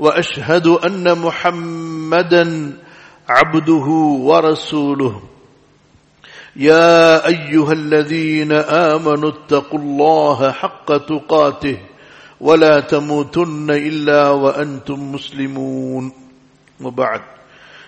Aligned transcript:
وأشهد 0.00 0.66
أن 0.66 1.18
محمدا 1.18 2.72
عبده 3.28 3.86
ورسوله. 4.24 5.22
يا 6.56 7.26
أيها 7.26 7.72
الذين 7.72 8.52
آمنوا 8.52 9.30
اتقوا 9.30 9.78
الله 9.78 10.50
حق 10.50 10.96
تقاته 10.96 11.78
ولا 12.40 12.80
تموتن 12.80 13.70
إلا 13.70 14.30
وأنتم 14.30 15.12
مسلمون. 15.12 16.12
وبعد 16.80 17.20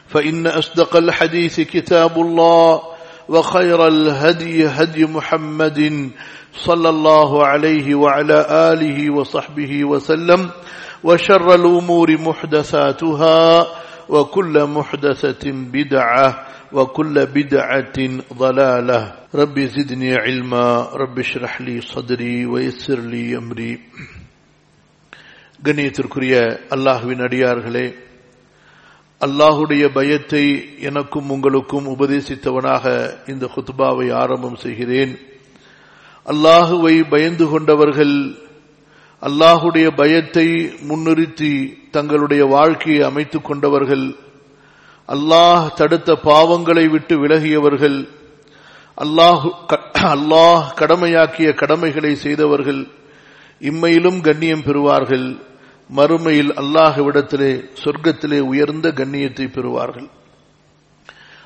فإن 0.08 0.46
أصدق 0.46 0.96
الحديث 0.96 1.60
كتاب 1.60 2.16
الله 2.16 2.82
وخير 3.28 3.86
الهدي 3.88 4.66
هدي 4.66 5.06
محمد 5.06 6.10
صلى 6.64 6.88
الله 6.88 7.46
عليه 7.46 7.94
وعلى 7.94 8.46
آله 8.50 9.10
وصحبه 9.10 9.84
وسلم. 9.84 10.50
وشر 11.03 11.47
الامور 11.55 12.09
محدثاتها 12.19 13.67
وكل 14.09 14.55
محدثه 14.67 15.43
بدعه 15.73 16.27
وكل 16.73 17.15
بدعه 17.27 17.97
ضلاله 18.33 19.01
رب 19.35 19.57
زدني 19.75 20.15
علما 20.15 20.67
رب 20.93 21.19
اشرح 21.19 21.61
لي 21.61 21.81
صدري 21.83 22.45
ويسر 22.45 22.99
لي 23.11 23.37
امري 23.37 23.73
கண்ணியத்திற்குரிய 25.59 26.33
அல்லாஹுவின் 26.75 27.21
அடியார்களே 27.27 27.87
அல்லாஹுடைய 29.21 29.83
பயத்தை 29.93 30.43
எனக்கும் 30.79 31.29
உங்களுக்கும் 31.35 31.87
உபதேசித்தவனாக 31.93 32.85
இந்த 33.27 33.45
குத்பாவை 33.55 34.07
ஆரம்பம் 34.13 34.59
செய்கிறேன் 34.65 35.13
அல்லாஹுவை 36.25 36.95
பயந்து 37.13 37.45
கொண்டவர்கள் 37.53 38.15
அல்லாஹுடைய 39.22 39.90
பயத்தை 39.90 40.48
முன்னிறுத்தி 40.88 41.52
தங்களுடைய 41.90 42.44
வாழ்க்கையை 42.44 43.02
அமைத்துக் 43.02 43.44
கொண்டவர்கள் 43.44 44.06
அல்லாஹ் 45.08 45.74
தடுத்த 45.74 46.16
பாவங்களை 46.24 46.84
விட்டு 46.90 47.14
விலகியவர்கள் 47.18 47.98
அல்லாஹு 48.98 49.48
அல்லாஹ் 50.14 50.64
கடமையாக்கிய 50.80 51.54
கடமைகளை 51.54 52.14
செய்தவர்கள் 52.14 52.82
இம்மையிலும் 53.60 54.20
கண்ணியம் 54.20 54.64
பெறுவார்கள். 54.64 55.26
மறுமையில் 55.90 56.52
அல்லாஹுவிடத்திலே 56.52 57.52
சொர்க்கத்திலே 57.84 58.40
உயர்ந்த 58.40 58.86
கண்ணியத்தை 58.90 59.46
பெறுவார்கள். 59.46 60.08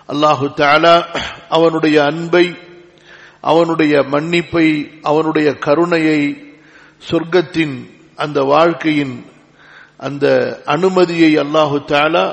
அல்லாஹு 0.09 0.47
தாலா 0.57 0.95
அவனுடைய 1.49 2.05
அன்பை 2.05 2.47
அவனுடைய 3.41 4.03
மன்னிப்பை 4.03 4.67
அவனுடைய 5.03 5.49
கருணையை 5.59 6.21
சொர்க்கத்தின் 7.03 7.77
அந்த 8.25 8.39
வாழ்க்கையின் 8.53 9.17
அந்த 10.07 10.27
அனுமதியை 10.75 11.33
அல்லாஹு 11.45 11.77
தாலா 11.93 12.27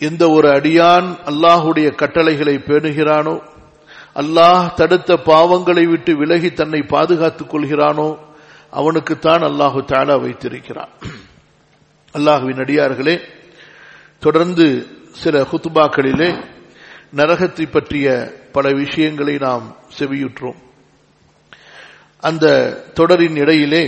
எந்த 0.00 0.22
ஒரு 0.36 0.48
அடியான் 0.58 1.08
அல்லாஹுடைய 1.30 1.88
கட்டளைகளை 2.00 2.56
பேணுகிறானோ 2.68 3.36
அல்லாஹ் 4.22 4.66
தடுத்த 4.80 5.10
பாவங்களை 5.30 5.84
விட்டு 5.92 6.12
விலகி 6.20 6.50
தன்னை 6.60 6.80
பாதுகாத்துக் 6.94 7.50
கொள்கிறானோ 7.52 8.08
அவனுக்குத்தான் 8.72 9.42
அல்லாஹு 9.50 9.80
தாலா 9.92 10.14
வைத்திருக்கிறான். 10.24 10.92
அல்லாஹுவின் 12.14 12.60
அடியார்களே 12.64 13.16
தொடர்ந்து 14.22 14.66
சில 15.22 15.34
ஹுத்துபாக்களிலே 15.50 16.30
நரகத்தை 17.18 17.66
பற்றிய 17.66 18.06
பல 18.54 18.66
விஷயங்களை 18.82 19.34
நாம் 19.46 19.66
செவியுற்றோம். 19.98 20.60
அந்த 22.22 22.46
தொடரின் 22.94 23.36
இடையிலே 23.36 23.84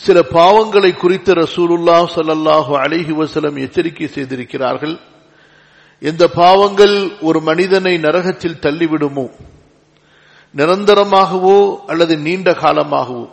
சில 0.00 0.18
பாவங்களை 0.22 0.92
குறித்து 0.94 1.32
ரசூலுல்லா 1.44 1.98
சல்லாஹு 2.16 2.72
அலிஹி 2.82 3.12
வசலம் 3.12 3.56
எச்சரிக்கை 3.64 4.06
செய்திருக்கிறார்கள். 4.16 4.96
எந்த 6.02 6.24
பாவங்கள் 6.40 6.96
ஒரு 7.28 7.38
மனிதனை 7.40 7.94
நரகத்தில் 8.06 8.60
தள்ளிவிடுமோ 8.64 9.26
நிரந்தரமாகவோ 10.54 11.58
அல்லது 11.90 12.14
நீண்ட 12.26 12.48
காலமாகவோ 12.62 13.26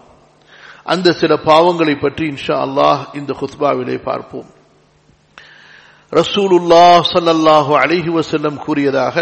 அந்த 0.93 1.07
சில 1.21 1.31
பாவங்களை 1.49 1.95
பற்றி 1.99 2.25
இன்ஷா 2.33 2.55
அல்லாஹ் 2.65 3.01
இந்த 3.19 3.31
ஹுத்பாவிலே 3.41 3.97
பார்ப்போம். 4.09 4.49
ரசூலுல்லா 6.13 6.87
சல்லல்லாஹு 7.13 7.71
அலிஹி 7.83 8.11
வசல்லம் 8.19 8.57
கூறியதாக 8.65 9.15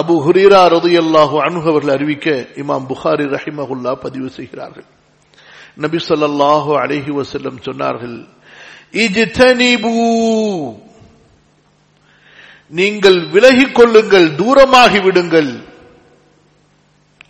அபு 0.00 0.14
ஹுரீரா 0.26 0.60
ரதையல்லாஹு 0.76 1.36
அன்ஹு 1.46 1.66
அவர்கள் 1.72 1.94
அறிவிக்க 1.96 2.26
இமாம் 2.62 2.84
புகாரி 2.92 3.24
ரஹிமகுல்லா 3.36 3.92
பதிவு 4.04 4.28
செய்கிறார்கள். 4.38 4.86
நபி 5.84 5.98
சொல்லாஹு 6.10 6.72
அலஹி 6.82 7.12
வசல்லம் 7.18 7.58
சொன்னார்கள் 7.66 8.16
நீங்கள் 12.78 13.18
விலகிக் 13.34 13.74
கொள்ளுங்கள் 13.78 14.28
தூரமாகி 14.40 15.00
விடுங்கள். 15.06 15.52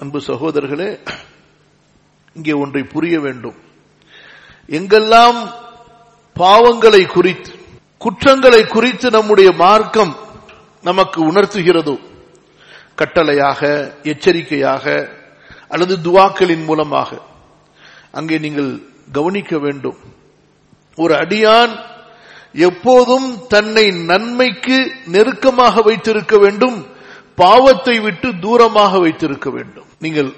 அன்பு 0.02 0.18
சகோதரர்களே 0.30 0.90
இங்கே 2.36 2.52
ஒன்றை 2.62 2.82
புரிய 2.94 3.14
வேண்டும். 3.26 3.58
எங்கெல்லாம் 4.78 5.38
பாவங்களை 6.36 7.02
குறித்து 7.16 7.52
குற்றங்களை 8.04 8.62
குறித்து 8.76 9.06
நம்முடைய 9.16 9.50
மார்க்கம் 9.64 10.12
நமக்கு 10.88 11.18
உணர்த்துகிறதோ 11.30 11.96
கட்டளையாக 12.98 13.60
எச்சரிக்கையாக 14.02 14.84
அல்லது 15.68 15.94
துவாக்களின் 16.06 16.64
மூலமாக. 16.64 17.10
அங்கே 18.12 18.38
நீங்கள் 18.38 18.70
கவனிக்க 19.12 19.58
வேண்டும். 19.58 19.98
ஒரு 20.96 21.14
அடியான் 21.14 21.72
எப்போதும் 22.52 23.28
தன்னை 23.48 23.84
நன்மைக்கு 23.90 24.78
நெருக்கமாக 25.06 25.82
வைத்திருக்க 25.82 26.34
வேண்டும் 26.38 26.78
பாவத்தை 27.34 28.00
விட்டு 28.00 28.28
தூரமாக 28.44 29.00
வைத்திருக்க 29.00 29.50
வேண்டும். 29.50 29.88
நீங்கள் 29.98 30.28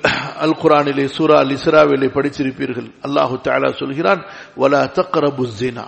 அல் 0.44 0.56
குரானிலே 0.62 1.06
சூரா 1.16 1.36
அல் 1.38 1.54
இஸ்ராவிலே 1.56 2.08
படிச்சிருப்பீர்கள் 2.16 2.88
அல்லாஹு 3.06 3.36
தாலா 3.46 3.70
சொல்கிறான் 3.80 4.22
வலா 4.62 4.82
தக்கரபுசினா 4.98 5.86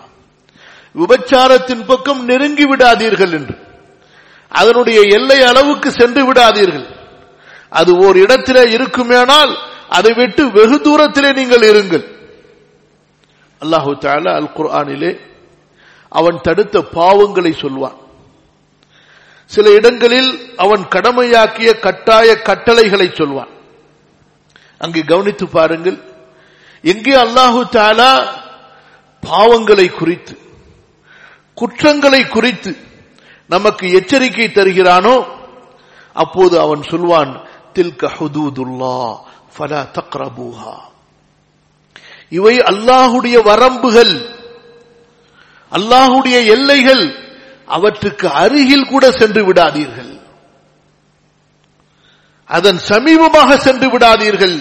விபச்சாரத்தின் 0.94 1.84
பக்கம் 1.86 2.24
நெருங்கி 2.24 2.66
விடாதீர்கள் 2.66 3.32
என்று. 3.38 3.56
அதனுடைய 4.50 4.98
எல்லை 5.16 5.38
அளவுக்கு 5.50 5.88
சென்று 6.00 6.22
விடாதீர்கள். 6.28 6.86
அது 7.78 7.90
ஓர் 8.04 8.16
இடத்திலே 8.24 8.64
இருக்குமேனால் 8.76 9.52
அதை 9.96 10.12
விட்டு 10.20 10.42
வெகு 10.58 10.76
தூரத்திலே 10.86 11.30
நீங்கள் 11.38 11.64
இருங்கள். 11.72 12.04
அல்லாஹு 13.62 13.92
தாலா 14.04 14.32
அல் 14.40 14.52
குர்ஆனிலே 14.58 15.12
அவன் 16.12 16.38
தடுத்த 16.46 16.76
பாவங்களை 16.98 17.52
சொல்வான். 17.62 17.98
சில 19.50 19.66
இடங்களில் 19.78 20.30
அவன் 20.64 20.84
கடமையாக்கிய 20.94 21.70
கட்டாய 21.86 22.28
கட்டளைகளை 22.48 23.08
சொல்வான். 23.20 23.52
அங்கே 24.84 25.02
கவனித்து 25.10 25.46
பாருங்கள் 25.56 25.98
எங்கே 26.84 27.14
அல்லாஹு 27.26 27.60
தாலா 27.76 28.10
பாவங்களை 29.22 29.86
குறித்து 30.00 30.34
குற்றங்களை 31.58 32.22
குறித்து 32.36 32.72
நமக்கு 33.48 33.92
எச்சரிக்கை 33.92 34.46
தருகிறானோ 34.48 35.26
அப்போது 36.12 36.60
அவன் 36.60 36.82
சொல்வான் 36.82 37.48
தில்க 37.74 38.10
ஹுதூதுல்லா 38.18 39.18
ஃபலா 39.58 39.80
தக்ரபூஹா. 39.98 40.74
இவை 42.28 42.58
அல்லாஹுடைய 42.58 43.42
வரம்புகள். 43.42 44.14
அல்லாஹுடைய 45.70 46.44
எல்லைகள். 46.44 47.04
அவற்றுக்கு 47.66 48.28
அருகில் 48.28 48.86
கூட 48.86 49.10
சென்று 49.10 49.52
விடாதீர்கள். 49.52 50.20
அதன் 52.46 52.78
சமீபமாக 52.88 53.56
சென்று 53.56 53.98
விடாதீர்கள். 53.98 54.58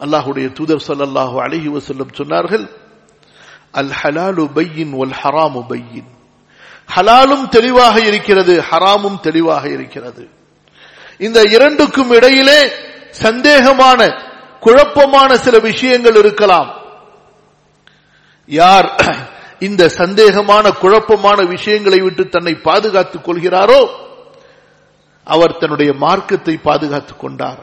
அல்லாஹுடைய 0.00 0.52
தூதர் 0.52 0.84
சல்லாஹு 0.86 1.36
அழகி 1.40 1.68
வசல்லம் 1.68 2.14
சொன்னார்கள் 2.16 2.70
அல் 3.72 3.90
ஹலாலு 4.02 4.48
பையின் 4.54 4.92
ஒல் 4.92 5.14
ஹராமு 5.22 5.66
பையின். 5.68 6.16
ஹலாலும் 6.96 7.48
தெளிவாக 7.48 8.00
இருக்கிறது 8.00 8.64
ஹராமும் 8.70 9.20
தெளிவாக 9.20 9.68
இருக்கிறது. 9.68 10.28
இந்த 11.18 11.42
இரண்டுக்கும் 11.42 12.10
இடையிலே 12.10 12.60
சந்தேகமான 13.22 14.00
குழப்பமான 14.60 15.36
சில 15.36 15.58
விஷயங்கள் 15.58 16.14
இருக்கலாம். 16.14 16.70
யார் 18.46 18.88
இந்த 19.58 19.90
சந்தேகமான 19.96 20.70
குழப்பமான 20.78 21.44
விஷயங்களை 21.44 22.00
விட்டு 22.00 22.28
தன்னை 22.28 22.54
பாதுகாத்துக் 22.54 23.26
கொள்கிறாரோ 23.28 23.88
அவர் 25.24 25.56
தன்னுடைய 25.56 25.92
மார்க்கத்தை 25.92 26.56
பாதுகாத்துக் 26.56 27.20
கொண்டார். 27.20 27.62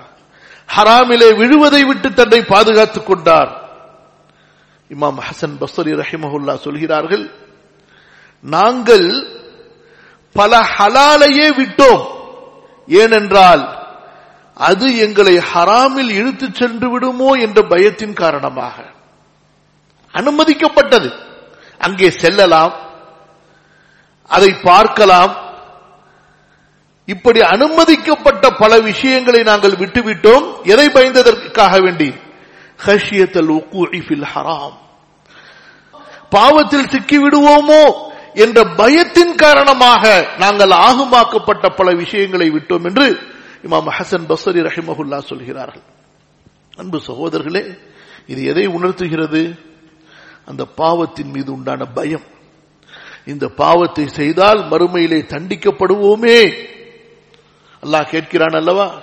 ஹராமிலே 0.75 1.35
விழுவதை 1.35 1.83
விட்டு 1.83 2.13
தன்னை 2.13 2.41
பாதுகாத்துக் 2.43 3.05
கொண்டார். 3.05 3.51
இமாம் 4.89 5.17
ஹசன் 5.27 5.55
பஸ்ரி 5.59 5.91
ரஹிமஹுல்லா 6.03 6.55
சொல்கிறார்கள் 6.55 7.31
நாங்கள் 8.45 9.27
பல 10.33 10.67
ஹலாலையே 10.77 11.49
விட்டோம். 11.49 12.05
ஏனென்றால் 12.87 13.87
அது 14.55 14.97
எங்களை 14.97 15.37
ஹராமில் 15.37 16.09
இழுத்துச் 16.09 16.55
சென்று 16.55 16.89
விடுமோ 16.89 17.33
என்ற 17.33 17.61
பயத்தின் 17.61 18.13
காரணமாக. 18.13 18.83
அனுமதிக்கப்பட்டது. 20.13 21.11
அங்கே 21.77 22.09
செல்லலாம். 22.09 22.73
அதை 24.27 24.53
பார்க்கலாம். 24.53 25.35
இப்படி 27.05 27.39
அனுமதிக்கப்பட்ட 27.39 28.49
பல 28.49 28.79
விஷயங்களை 28.79 29.43
நாங்கள் 29.43 29.71
விட்டுவிட்டோம். 29.71 30.63
எதை 30.63 30.87
பயந்ததற்காக 30.87 31.81
வேண்டி? 31.81 32.13
ஹஷியத்தல் 32.85 34.23
ஹராம். 34.35 34.77
பாவத்தில் 36.29 36.89
சிக்கி 36.89 37.17
விடுவோமோ 37.17 38.13
என்ற 38.35 38.63
பயத்தின் 38.63 39.35
காரணமாக 39.35 40.27
நாங்கள் 40.37 40.69
ஆகுமாக்கப்பட்ட 40.69 41.75
பல 41.75 41.93
விஷயங்களை 41.93 42.49
விட்டோம் 42.49 42.83
என்று 42.83 43.19
இமாம் 43.63 43.89
ஹசன் 43.99 44.25
பசரி 44.29 44.61
ரஹிமஹுல்லா 44.67 45.19
சொல்கிறார்கள். 45.19 45.81
அன்பு 46.77 47.01
சகோதரர்களே 47.07 47.77
இது 48.27 48.43
எதை 48.43 48.65
உணர்த்துகிறது? 48.65 49.59
அந்த 50.45 50.65
பாவத்தின் 50.65 51.29
மீது 51.29 51.53
உண்டான 51.53 51.85
பயம். 51.85 52.23
இந்த 53.25 53.47
பாவத்தை 53.47 54.07
செய்தால் 54.07 54.69
மறுமையிலே 54.69 55.19
தண்டிக்கப்படுவோமே. 55.21 56.53
அல்லாஹ் 57.83 58.11
கேட்கிறான் 58.11 58.55
அல்லவா? 58.55 58.93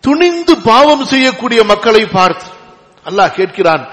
துணிந்து 0.00 0.58
பாவம் 0.58 1.04
செய்யக்கூடிய 1.04 1.64
மக்களை 1.64 2.06
பார்த்து. 2.06 2.46
அல்லாஹ் 3.04 3.36
கேட்கிறான் 3.36 3.88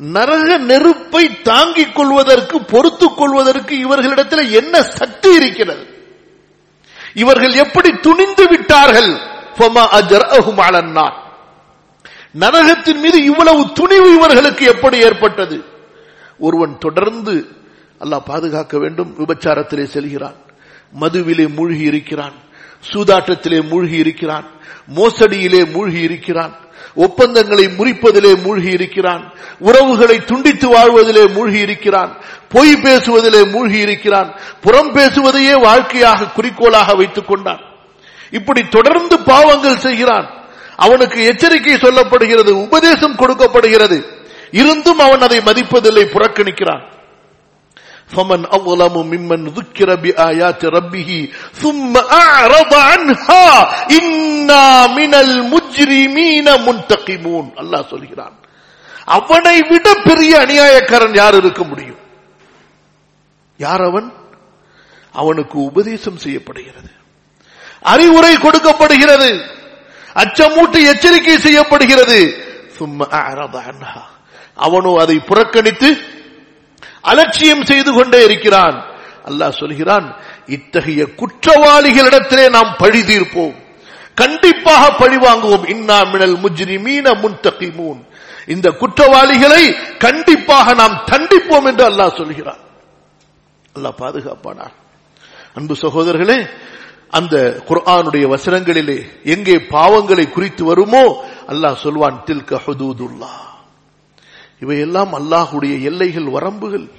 நரக 0.00 0.58
நெருப்பை 0.58 1.42
தாங்கிக் 1.42 1.94
கொள்வதற்கு 1.94 2.64
பொறுத்துக் 2.64 3.16
கொள்வதற்கு 3.16 3.78
இவர்களிடத்தில் 3.78 4.52
என்ன 4.52 4.82
சக்தி 4.82 5.34
இருக்கிறது? 5.34 5.86
இவர்கள் 7.14 7.52
எப்படி 7.52 7.90
துணிந்து 7.90 8.48
விட்டார்கள்? 8.48 9.28
நரகத்தின் 12.38 13.00
மீது 13.00 13.24
இவ்வளவு 13.24 13.72
துணிவு 13.72 14.14
இவர்களுக்கு 14.14 14.66
எப்படி 14.66 14.98
ஏற்பட்டது? 14.98 15.64
ஒருவன் 16.38 16.78
தொடர்ந்து 16.78 17.48
அல்லாஹ் 18.00 18.24
பாதுகாக்க 18.24 18.78
வேண்டும் 18.78 19.14
விபச்சாரத்திலே 19.18 19.84
செல்கிறான். 19.84 20.36
மதுவிலே 21.00 21.54
மூழ்கி 21.54 21.82
இருக்கிறான் 21.82 22.32
சூதாட்டத்திலே 22.92 23.68
மூழ்கி 23.68 23.96
இருக்கிறான் 23.96 24.44
மோசடியிலே 24.94 25.72
மூழ்கி 25.72 26.00
இருக்கிறான். 26.00 26.56
ஒப்பந்தங்களை 26.94 27.64
முறிப்பதிலே 27.64 28.42
மூழ்கி 28.42 28.70
இருக்கிறான் 28.70 29.32
உறவுகளை 29.58 30.24
துண்டித்து 30.24 30.68
வாழ்வதிலே 30.68 31.26
மூழ்கி 31.26 31.58
இருக்கிறான் 31.58 32.16
பொய் 32.48 32.72
பேசுவதிலே 32.72 33.50
மூழ்கி 33.50 33.78
இருக்கிறான் 33.78 34.40
புறம் 34.60 34.92
பேசுவதையே 34.92 35.60
வாழ்க்கையாக 35.60 36.24
குறிக்கோளாக 36.24 36.94
வைத்துக் 36.94 37.26
கொண்டான். 37.26 37.60
இப்படி 38.30 38.68
தொடர்ந்து 38.68 39.18
பாவங்கள் 39.18 39.78
செய்கிறான். 39.78 40.30
அவனுக்கு 40.76 41.24
எச்சரிக்கை 41.24 41.74
சொல்லப்படுகிறது 41.74 42.50
உபதேசம் 42.50 43.16
கொடுக்கப்படுகிறது. 43.16 44.04
இருந்தும் 44.50 44.98
அவன் 44.98 45.20
அதை 45.20 45.38
மதிப்பதில்லை 45.38 46.04
புறக்கணிக்கிறான். 46.04 46.98
فمن 48.09 48.45
أظلم 48.47 48.95
ممن 49.07 49.39
ذكر 49.49 49.95
بآيات 49.95 50.65
ربه 50.67 51.09
ثم 51.53 51.93
أعرض 52.23 52.73
عنها 52.89 53.47
إنا 53.91 54.67
من 54.89 55.11
المجرمين 55.15 56.47
منتقمون 56.67 57.45
الله 57.59 57.81
சொல்கிறான் 57.91 58.35
அவனை 59.09 59.57
விட 59.71 59.87
பெரிய 60.07 60.31
அநியாயக்காரன் 60.45 61.15
யார் 61.15 61.35
இருக்க 61.35 61.61
முடியும் 61.63 62.01
யார் 63.59 63.83
அவன் 63.83 64.07
அவனுக்கு 65.15 65.57
உபதேசம் 65.69 66.21
செய்யப்படுகிறது 66.23 66.91
அறிவுரை 67.85 68.33
கொடுக்கப்படுகிறது 68.37 69.31
அச்சமூட்டு 70.15 70.79
எச்சரிக்கை 70.91 71.37
செய்யப்படுகிறது 71.37 72.19
சும்மா 72.77 73.05
அவனோ 74.59 74.91
அதை 75.03 75.17
புறக்கணித்து 75.29 75.89
அலட்சியம் 77.02 77.64
செய்து 77.64 77.92
கொண்டே 77.92 78.24
இருக்கிறான். 78.24 78.84
அல்லாஹ் 79.28 79.50
சொல்கிறான் 79.50 80.16
இத்தகைய 80.46 81.06
குற்றவாளிகளிடத்திலே 81.20 82.50
நாம் 82.50 82.74
பழி 82.78 83.02
தீர்ப்போம். 83.02 83.54
கண்டிப்பாக 84.14 84.90
பழி 84.90 85.16
வாங்குவோம். 85.16 85.68
இன்னா 85.68 86.04
மினல் 86.04 86.36
முஜ்ரிமீன 86.44 87.06
முன்தகிமூன். 87.22 88.00
இந்த 88.46 88.70
குற்றவாளிகளை 88.70 89.64
கண்டிப்பாக 89.98 90.74
நாம் 90.74 91.04
தண்டிப்போம் 91.10 91.66
என்று 91.66 91.84
அல்லாஹ் 91.90 92.16
சொல்கிறான். 92.16 92.60
அல்லாஹ் 93.76 93.98
பாதுகாப்பானார். 93.98 94.74
அன்பு 95.54 95.74
சகோதரர்களே 95.74 96.48
அந்த 97.10 97.62
குர்ஆனுடைய 97.68 98.24
வசனங்களிலே 98.34 98.98
எங்கே 99.24 99.56
பாவங்களை 99.56 100.30
குறித்து 100.30 100.64
வருமோ 100.64 101.04
அல்லாஹ் 101.48 101.76
சொல்வான் 101.76 102.22
தில்க 102.26 102.50
ஹுதூதுல்லா 102.66 103.49
இவையெல்லாம் 104.60 105.12
அல்லாஹுடைய 105.14 105.80
எல்லைகள் 105.80 106.28
வரம்புகள். 106.28 106.90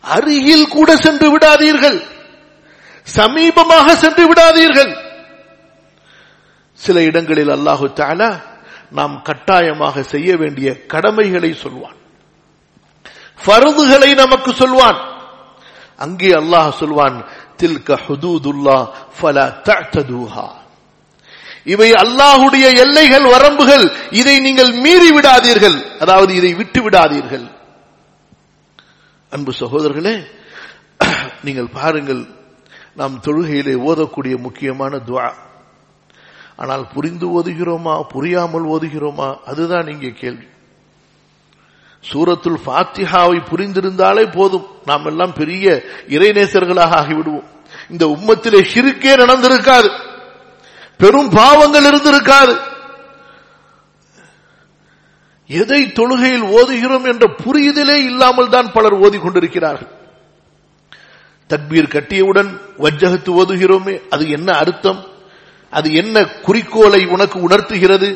அருகில் 0.00 0.68
கூட 0.68 0.96
சென்று 0.96 1.38
விடாதீர்கள். 1.38 2.02
சமீபமாக 3.16 3.92
சென்று 3.94 4.34
விடாதீர்கள். 4.34 4.96
சில 6.72 7.02
இடங்களில் 7.02 7.48
அல்லாஹு 7.48 7.86
தாலா 7.94 8.40
நாம் 8.90 9.22
கட்டாயமாக 9.22 10.02
செய்ய 10.02 10.36
வேண்டிய 10.36 10.86
கடமைகளை 10.86 11.54
சொல்வான். 11.54 11.98
பருதுகளை 13.44 14.14
நமக்கு 14.14 14.52
சொல்வான். 14.52 15.00
அங்கே 15.96 16.30
அல்லாஹ் 16.30 16.70
சொல்வான் 16.70 17.24
தில்க 17.56 17.98
ஹுதூதுல்லா 18.08 18.88
ஃபலா 19.20 19.46
தூஹா 20.06 20.59
இவை 21.64 21.92
அல்லாஹுடைய 21.92 22.76
எல்லைகள் 22.76 23.22
வரம்புகள். 23.22 23.92
இதை 24.10 24.40
நீங்கள் 24.40 24.72
மீறி 24.72 25.10
விடாதீர்கள். 25.10 25.98
அதாவது 25.98 26.34
இதை 26.34 26.54
விட்டு 26.54 26.90
விடாதீர்கள். 26.90 27.50
அன்பு 29.30 29.52
சகோதரர்களே 29.60 30.26
நீங்கள் 31.42 31.66
பாருங்கள். 31.66 32.26
நாம் 32.94 33.20
தொழுகையிலே 33.24 33.74
ஓதக்கூடிய 33.74 34.36
முக்கியமான 34.36 34.96
துவா. 34.96 35.32
ஆனால் 36.56 36.86
புரிந்து 36.94 37.40
ஓதுகிறோமா 37.40 38.02
புரியாமல் 38.02 38.64
ஓதுகிறோமா? 38.64 39.36
அதுதான் 39.46 39.86
இங்கே 39.86 40.12
கேள்வி. 40.12 40.44
சூரத்துல் 42.12 42.60
ஃபாத்திஹாவை 42.66 43.40
புரிந்திருந்தாலே 43.50 44.32
போதும். 44.32 44.66
நாம் 44.84 45.04
எல்லாம் 45.04 45.32
பெரிய 45.32 45.82
இறைநேசர்களாக 46.08 46.92
ஆகிவிடுவோம். 47.00 47.48
இந்த 47.90 48.06
உம்மத்திலே 48.06 48.62
சிறுக்கே 48.62 49.14
நடந்திருக்காது. 49.14 50.08
பெரும் 51.00 51.30
பாவங்கள் 51.38 51.86
இருந்திருக்காது. 51.90 52.54
எதை 55.50 55.80
தொழுகையில் 55.98 56.46
ஓதுகிறோம் 56.56 57.06
என்ற 57.12 57.24
புரியுதலே 57.44 57.96
இல்லாமல் 58.10 58.52
தான் 58.54 58.68
பலர் 58.74 58.96
ஓதிக்கொண்டிருக்கிறார்கள் 59.04 59.90
தக்பீர் 61.50 61.92
கட்டியவுடன் 61.94 62.50
வஜ்ஜகத்து 62.84 63.30
ஓதுகிறோமே 63.40 63.94
அது 64.14 64.24
என்ன 64.36 64.48
அர்த்தம்? 64.62 65.00
அது 65.72 65.88
என்ன 66.02 66.16
குறிக்கோளை 66.46 67.02
உனக்கு 67.14 67.38
உணர்த்துகிறது? 67.46 68.10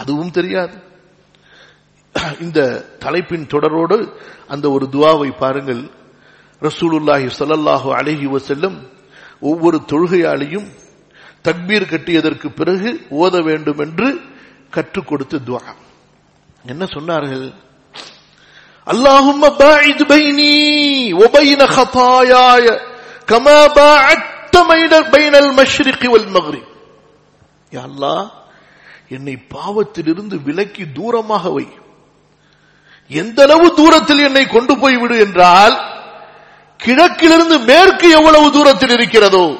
அதுவும் 0.00 0.34
தெரியாது. 0.38 0.76
இந்த 2.44 2.60
தலைப்பின் 3.04 3.46
தொடரோடு 3.52 3.96
அந்த 4.52 4.66
ஒரு 4.76 4.86
துவாவை 4.94 5.30
பாருங்கள். 5.42 5.82
ரசூலுல்லாஹி 6.62 7.28
ஸல்லல்லாஹு 7.38 7.88
அலைஹி 7.98 8.26
வசல்லம் 8.34 8.76
ஒவ்வொரு 9.50 9.78
தொழுகையாளியும் 9.90 10.68
தக்பீர் 11.44 11.90
கட்டியதற்கு 11.90 12.48
பிறகு 12.48 13.06
ஓத 13.10 13.42
வேண்டும் 13.42 13.78
என்று 13.78 14.20
கற்றுக் 14.70 15.06
கொடுத்து 15.06 15.40
துவா. 15.46 15.60
என்ன 16.66 16.84
சொன்னார்கள்? 16.84 17.54
அல்லாஹும் 18.86 19.50
கமா 23.26 23.64
பைனல் 25.10 25.52
மஷ்ரிகி 25.52 26.06
வல் 26.06 26.28
மக்ரிப். 26.28 26.72
என்னை 29.08 29.36
பாவத்திலிருந்து 29.48 30.42
விலக்கி 30.42 30.82
தூரமாக 30.82 31.52
வை. 31.52 31.68
எந்த 33.08 33.42
அளவு 33.42 33.74
தூரத்தில் 33.74 34.18
என்னை 34.18 34.46
கொண்டு 34.46 34.74
போய்விடு 34.76 35.18
என்றால் 35.20 35.74
கிழக்கிலிருந்து 36.76 37.58
மேற்கு 37.58 38.10
எவ்வளவு 38.10 38.52
தூரத்தில் 38.52 38.90
இருக்கிறதோ 38.90 39.56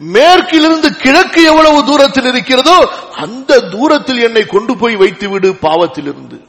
மேற்கிலிருந்து 0.00 0.96
கிழக்கு 0.96 1.42
எவ்வளவு 1.42 1.84
தூரத்தில் 1.84 2.24
இருக்கிறதோ 2.24 2.92
அந்த 3.16 3.60
தூரத்தில் 3.60 4.22
என்னை 4.22 4.44
கொண்டு 4.44 4.76
போய் 4.76 4.96
வைத்து 4.96 5.28
விடு 5.28 5.52
பாவத்திலிருந்து. 5.52 6.40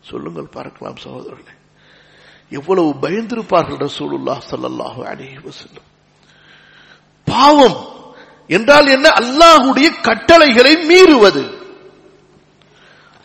சொல்லுங்கள் 0.00 0.48
பார்க்கலாம் 0.52 0.96
சகோதரர்களே. 0.96 1.54
எவ்வளவு 2.50 2.94
பயந்திருப்பார்கள் 2.94 3.88
ரசூலுல்லா 3.88 4.38
சல்லாஹு 4.50 5.02
அலைஹி 5.02 5.38
வஸல்லம். 5.44 5.86
பாவம் 7.24 7.86
என்றால் 8.48 8.86
என்ன? 8.86 9.08
அல்லாஹுடைய 9.08 10.00
கட்டளைகளை 10.00 10.76
மீறுவது. 10.76 11.44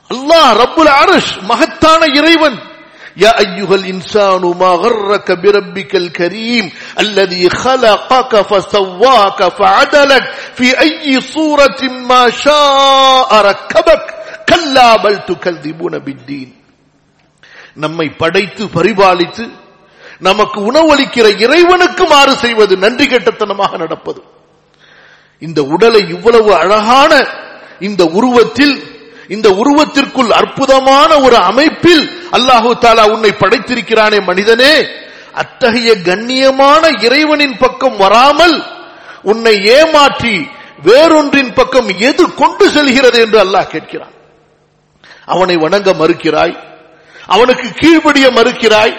அல்லாஹ் 0.10 0.56
ரப்புல் 0.58 0.94
அரஷ் 1.04 1.42
மகத்தான 1.42 2.06
இறைவன் 2.06 2.71
يا 3.17 3.33
أيها 3.41 3.75
الإنسان 3.75 4.43
ما 4.61 4.71
غرك 4.77 5.29
بربك 5.35 5.93
الكريم 5.97 6.65
الذي 7.01 7.49
خلقك 7.51 8.33
فسواك 8.43 9.41
فعدلك 9.59 10.25
في 10.55 10.67
أي 10.81 11.21
صورة 11.23 11.81
ما 12.11 12.31
شاء 12.31 13.31
ركبك 13.43 14.05
كلا 14.49 14.97
بل 14.97 15.17
تكذبون 15.27 15.95
بالدين 15.99 16.49
நம்மை 17.77 18.07
படைத்து 18.21 18.65
பரிபாலித்து 18.77 19.45
நமக்கு 20.21 20.59
உணவளிக்கிற 20.69 21.27
இறைவனுக்கு 21.45 22.05
மாறு 22.13 22.35
செய்வது 22.45 22.75
நன்றி 22.85 23.07
கெட்டத்தனமாக 23.07 23.73
நடப்பது 23.77 24.21
இந்த 25.43 25.61
உடலை 25.75 26.03
இவ்வளவு 26.15 26.51
அழகான 26.63 27.13
இந்த 27.81 28.03
உருவத்தில் 28.19 28.75
இந்த 29.32 29.50
உருவத்திற்குள் 29.50 30.30
அற்புதமான 30.30 31.20
ஒரு 31.20 31.36
அமைப்பில் 31.36 32.12
அல்லாஹு 32.32 32.70
தாலா 32.82 33.12
உன்னை 33.12 33.30
படைத்திருக்கிறானே 33.30 34.24
மனிதனே. 34.24 34.86
அத்தகைய 35.34 35.96
கண்ணியமான 35.96 37.04
இறைவனின் 37.04 37.58
பக்கம் 37.58 37.98
வராமல் 37.98 38.64
உன்னை 39.22 39.66
ஏமாற்றி 39.66 40.48
வேறொன்றின் 40.84 41.54
பக்கம் 41.54 41.88
எது 42.00 42.34
கொண்டு 42.34 42.70
செல்கிறது 42.70 43.20
என்று 43.22 43.44
அல்லாஹ் 43.44 43.72
கேட்கிறான். 43.72 44.14
அவனை 45.26 45.56
வணங்க 45.56 45.94
மறுக்கிறாய். 45.94 46.58
அவனுக்கு 47.28 47.68
கீழ்படிய 47.74 48.30
மறுக்கிறாய். 48.30 48.96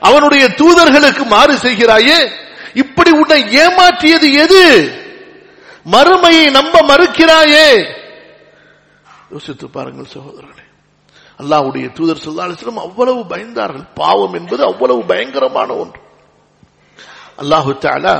அவனுடைய 0.00 0.44
தூதர்களுக்கு 0.44 1.24
மாறு 1.26 1.54
செய்கிறாயே. 1.54 2.30
இப்படி 2.74 3.10
உன்னை 3.10 3.42
ஏமாற்றியது 3.42 4.32
எது? 4.32 4.92
மறுமையை 5.92 6.50
நம்ப 6.50 6.82
மறுக்கிறாயே. 6.82 8.00
யோசித்து 9.32 9.66
பாருங்கள் 9.76 10.12
சகோதரர்களே. 10.16 10.64
அல்லாவுடைய 11.40 11.86
தூதர் 11.96 12.24
சொல்லாலும் 12.26 12.84
அவ்வளவு 12.86 13.20
பயந்தார்கள். 13.32 13.86
பாவம் 14.00 14.34
என்பது 14.38 14.62
அவ்வளவு 14.70 15.00
பயங்கரமான 15.10 15.68
ஒன்று. 15.82 16.00
அல்லாஹு 17.42 17.72
தாலா 17.84 18.16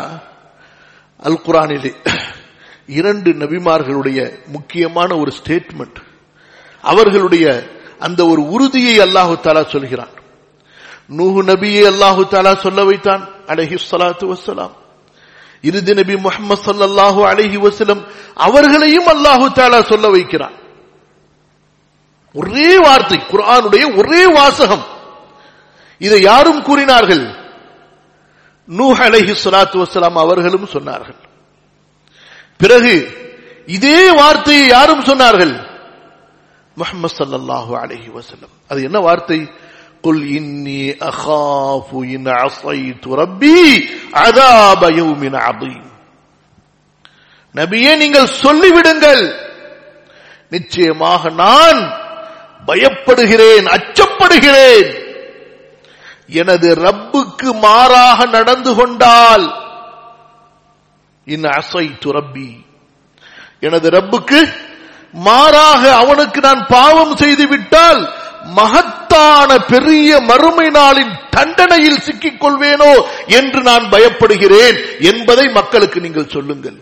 அல் 1.28 1.40
குரானிலே 1.47 1.92
இரண்டு 2.99 3.31
நபிமார்களுடைய 3.42 4.19
முக்கியமான 4.54 5.11
ஒரு 5.23 5.31
ஸ்டேட்மெண்ட் 5.40 5.99
அவர்களுடைய 6.85 7.47
அந்த 8.07 8.21
ஒரு 8.33 8.42
உறுதியை 8.54 8.95
அல்லாஹு 9.07 9.35
தாலா 9.45 9.62
சொல்கிறான். 9.75 10.14
நூஹு 11.19 11.40
நபியை 11.52 11.85
அல்லாஹு 11.92 12.23
தாலா 12.33 12.52
சொல்ல 12.66 12.81
வைத்தான் 12.90 13.23
அலஹி 13.52 13.75
சலாத்து 13.90 14.25
வசலாம் 14.33 14.75
இறுதி 15.69 15.92
நபி 16.00 16.14
முகமது 16.26 16.62
சல்லாஹூ 16.69 17.21
அலஹி 17.33 17.59
வசலம் 17.66 18.02
அவர்களையும் 18.47 19.09
அல்லாஹு 19.14 19.47
தாலா 19.59 19.78
சொல்ல 19.92 20.07
வைக்கிறான். 20.16 20.57
ஒரே 22.34 22.70
வார்த்தை 22.86 23.18
குரானுடைய 23.32 23.84
ஒரே 23.98 24.22
வாசகம். 24.38 24.84
இதை 26.00 26.18
யாரும் 26.30 26.62
கூறினார்கள்? 26.68 27.24
நூஹ் 28.78 29.00
அலஹி 29.06 29.32
சலாத்து 29.44 29.76
வசலாம் 29.84 30.16
அவர்களும் 30.24 30.72
சொன்னார்கள். 30.76 31.20
பிறகு 32.60 32.94
இதே 33.76 34.00
வார்த்தையை 34.20 34.64
யாரும் 34.76 35.04
சொன்னார்கள்? 35.10 35.54
முகமது 36.76 37.14
சல்லாஹூ 37.20 37.72
அலஹி 37.82 38.08
வசலம் 38.18 38.54
அது 38.70 38.80
என்ன 38.88 38.98
வார்த்தை? 39.08 39.40
குல் 40.04 40.24
இன்னி 40.38 40.82
அகாஃபு 41.10 41.98
இன் 42.14 42.28
அசைத்து 42.44 43.10
ரப்பி 43.20 43.58
அதாப 44.26 44.82
யௌமின் 45.00 45.38
அபீம் 45.50 45.88
நபியே 47.54 47.92
நீங்கள் 48.02 48.34
சொல்லிவிடுங்கள். 48.42 49.24
நிச்சயமாக 50.54 51.30
நான் 51.42 51.80
பயப்படுகிறேன் 52.66 53.66
அச்சப்படுகிறேன். 53.76 55.00
எனது 56.28 56.75
ரப்புக்கு 56.75 57.59
மாறாக 57.61 58.26
நடந்து 58.26 58.75
கொண்டால் 58.75 59.47
இன் 61.25 61.45
அசை 61.45 61.99
துரப்பி 61.99 62.64
எனது 63.61 63.90
ரப்புக்கு 63.90 64.52
மாறாக 65.12 65.95
அவனுக்கு 65.95 66.40
நான் 66.40 66.66
பாவம் 66.66 67.16
செய்து 67.16 67.47
விட்டால் 67.49 68.14
மகத்தான 68.45 69.59
பெரிய 69.59 70.21
மறுமை 70.21 70.66
நாளின் 70.66 71.12
தண்டனையில் 71.31 72.00
சிக்கிக் 72.00 72.45
கொள்வேனோ 72.45 72.92
என்று 73.26 73.62
நான் 73.62 73.85
பயப்படுகிறேன் 73.85 74.78
என்பதை 74.99 75.49
மக்களுக்கு 75.49 76.00
நீங்கள் 76.00 76.28
சொல்லுங்கள். 76.28 76.78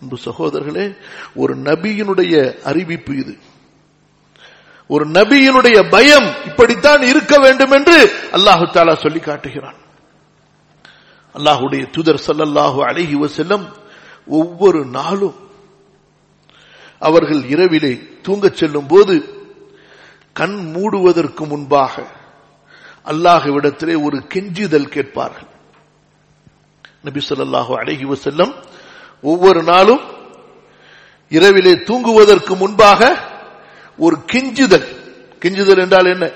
அன்பு 0.00 0.16
சகோதரர்களே 0.24 0.96
ஒரு 1.34 1.56
நபியினுடைய 1.56 2.62
அறிவிப்பு 2.62 3.16
இது. 3.16 3.38
ஒரு 4.86 5.04
நபியினுடைய 5.06 5.90
பயம் 5.90 6.28
இப்படித்தான் 6.44 7.02
இருக்க 7.02 7.38
வேண்டும் 7.38 7.70
என்று 7.70 7.96
அல்லாஹு 8.32 8.64
தாலா 8.72 8.94
சொல்லி 8.96 9.20
காட்டுகிறான். 9.20 9.78
அல்லாஹுடைய 11.34 11.90
தூதர் 11.90 12.22
சல்லல்லாஹு 12.26 12.78
அழகி 12.84 13.16
செல்லம் 13.26 13.64
ஒவ்வொரு 14.26 14.84
நாளும் 14.84 15.36
அவர்கள் 16.98 17.42
இரவிலே 17.44 17.92
தூங்கச் 18.22 18.54
செல்லும் 18.54 18.86
போது 18.86 19.14
கண் 20.32 20.58
மூடுவதற்கு 20.74 21.46
முன்பாக 21.46 21.94
அல்லாஹுவிடத்திலே 23.04 24.02
ஒரு 24.02 24.18
கெஞ்சுதல் 24.34 24.88
கேட்பார்கள். 24.88 25.48
நபி 27.02 27.20
சொல்லாஹு 27.28 27.72
அழகி 27.74 28.04
செல்லம் 28.04 28.54
ஒவ்வொரு 29.22 29.62
நாளும் 29.62 30.02
இரவிலே 31.28 31.72
தூங்குவதற்கு 31.72 32.56
முன்பாக 32.56 33.00
ஒரு 33.98 34.16
கிஞ்சுதல். 34.32 34.86
கெஞ்சுதல் 35.42 35.78
என்றால் 35.78 36.06
என்ன? 36.06 36.30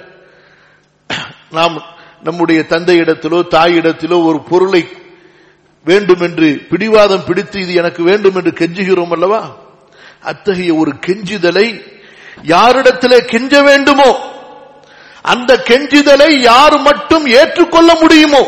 நாம் 1.50 1.82
நம்முடைய 2.22 2.60
தந்தையிடத்திலோ 2.68 3.38
தாயிடத்திலோ 3.50 4.24
ஒரு 4.24 4.40
பொருளை 4.40 4.88
வேண்டும் 5.84 6.20
என்று 6.20 6.66
பிடிவாதம் 6.70 7.24
பிடித்து 7.24 7.60
இது 7.60 7.74
எனக்கு 7.74 8.02
வேண்டும் 8.02 8.36
என்று 8.36 8.50
கெஞ்சுகிறோம் 8.50 9.12
அல்லவா? 9.12 9.56
அத்தகைய 10.20 10.74
ஒரு 10.74 10.92
கெஞ்சுதலை 11.06 11.66
யாரிடத்திலே 12.42 13.18
கெஞ்ச 13.24 13.62
வேண்டுமோ 13.62 14.10
அந்த 15.22 15.56
கெஞ்சுதலை 15.68 16.30
யார் 16.38 16.78
மட்டும் 16.78 17.26
ஏற்றுக்கொள்ள 17.26 17.94
முடியுமோ 18.00 18.42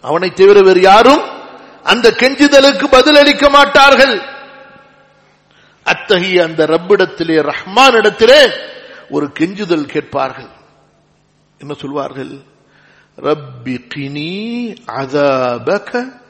அவனை 0.00 0.32
தவிர 0.32 0.60
வேறு 0.60 0.80
யாரும் 0.80 1.22
அந்த 1.82 2.10
கெஞ்சுதலுக்கு 2.10 2.86
பதிலளிக்க 2.90 3.50
மாட்டார்கள். 3.50 4.14
அத்தகைய 5.84 6.44
அந்த 6.44 6.66
ரப்பிடத்திலே 6.66 7.52
ரஹ்மான் 7.52 7.92
இடத்திலே 7.92 8.46
ஒரு 9.10 9.30
கெஞ்சுதல் 9.38 9.84
கேட்பார்கள். 9.84 10.48
என்ன 11.58 11.74
சொல்வார்கள்? 11.74 12.38
ரப்பி 13.22 13.78
கினி 13.94 14.76
அதாபக 14.86 16.20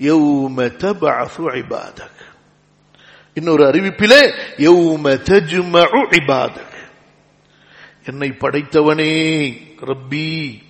யௌம 0.00 0.56
தபஅசு 0.56 1.62
இபாதக். 1.62 2.22
இன்னொரு 3.34 3.64
அறிவிப்பிலே 3.64 4.34
யௌம 4.56 5.18
தஜ்மஉ 5.30 6.06
இபாதக். 6.10 6.72
என்னை 8.04 8.28
படைத்தவனே 8.28 9.56
ரப்பி. 9.80 10.62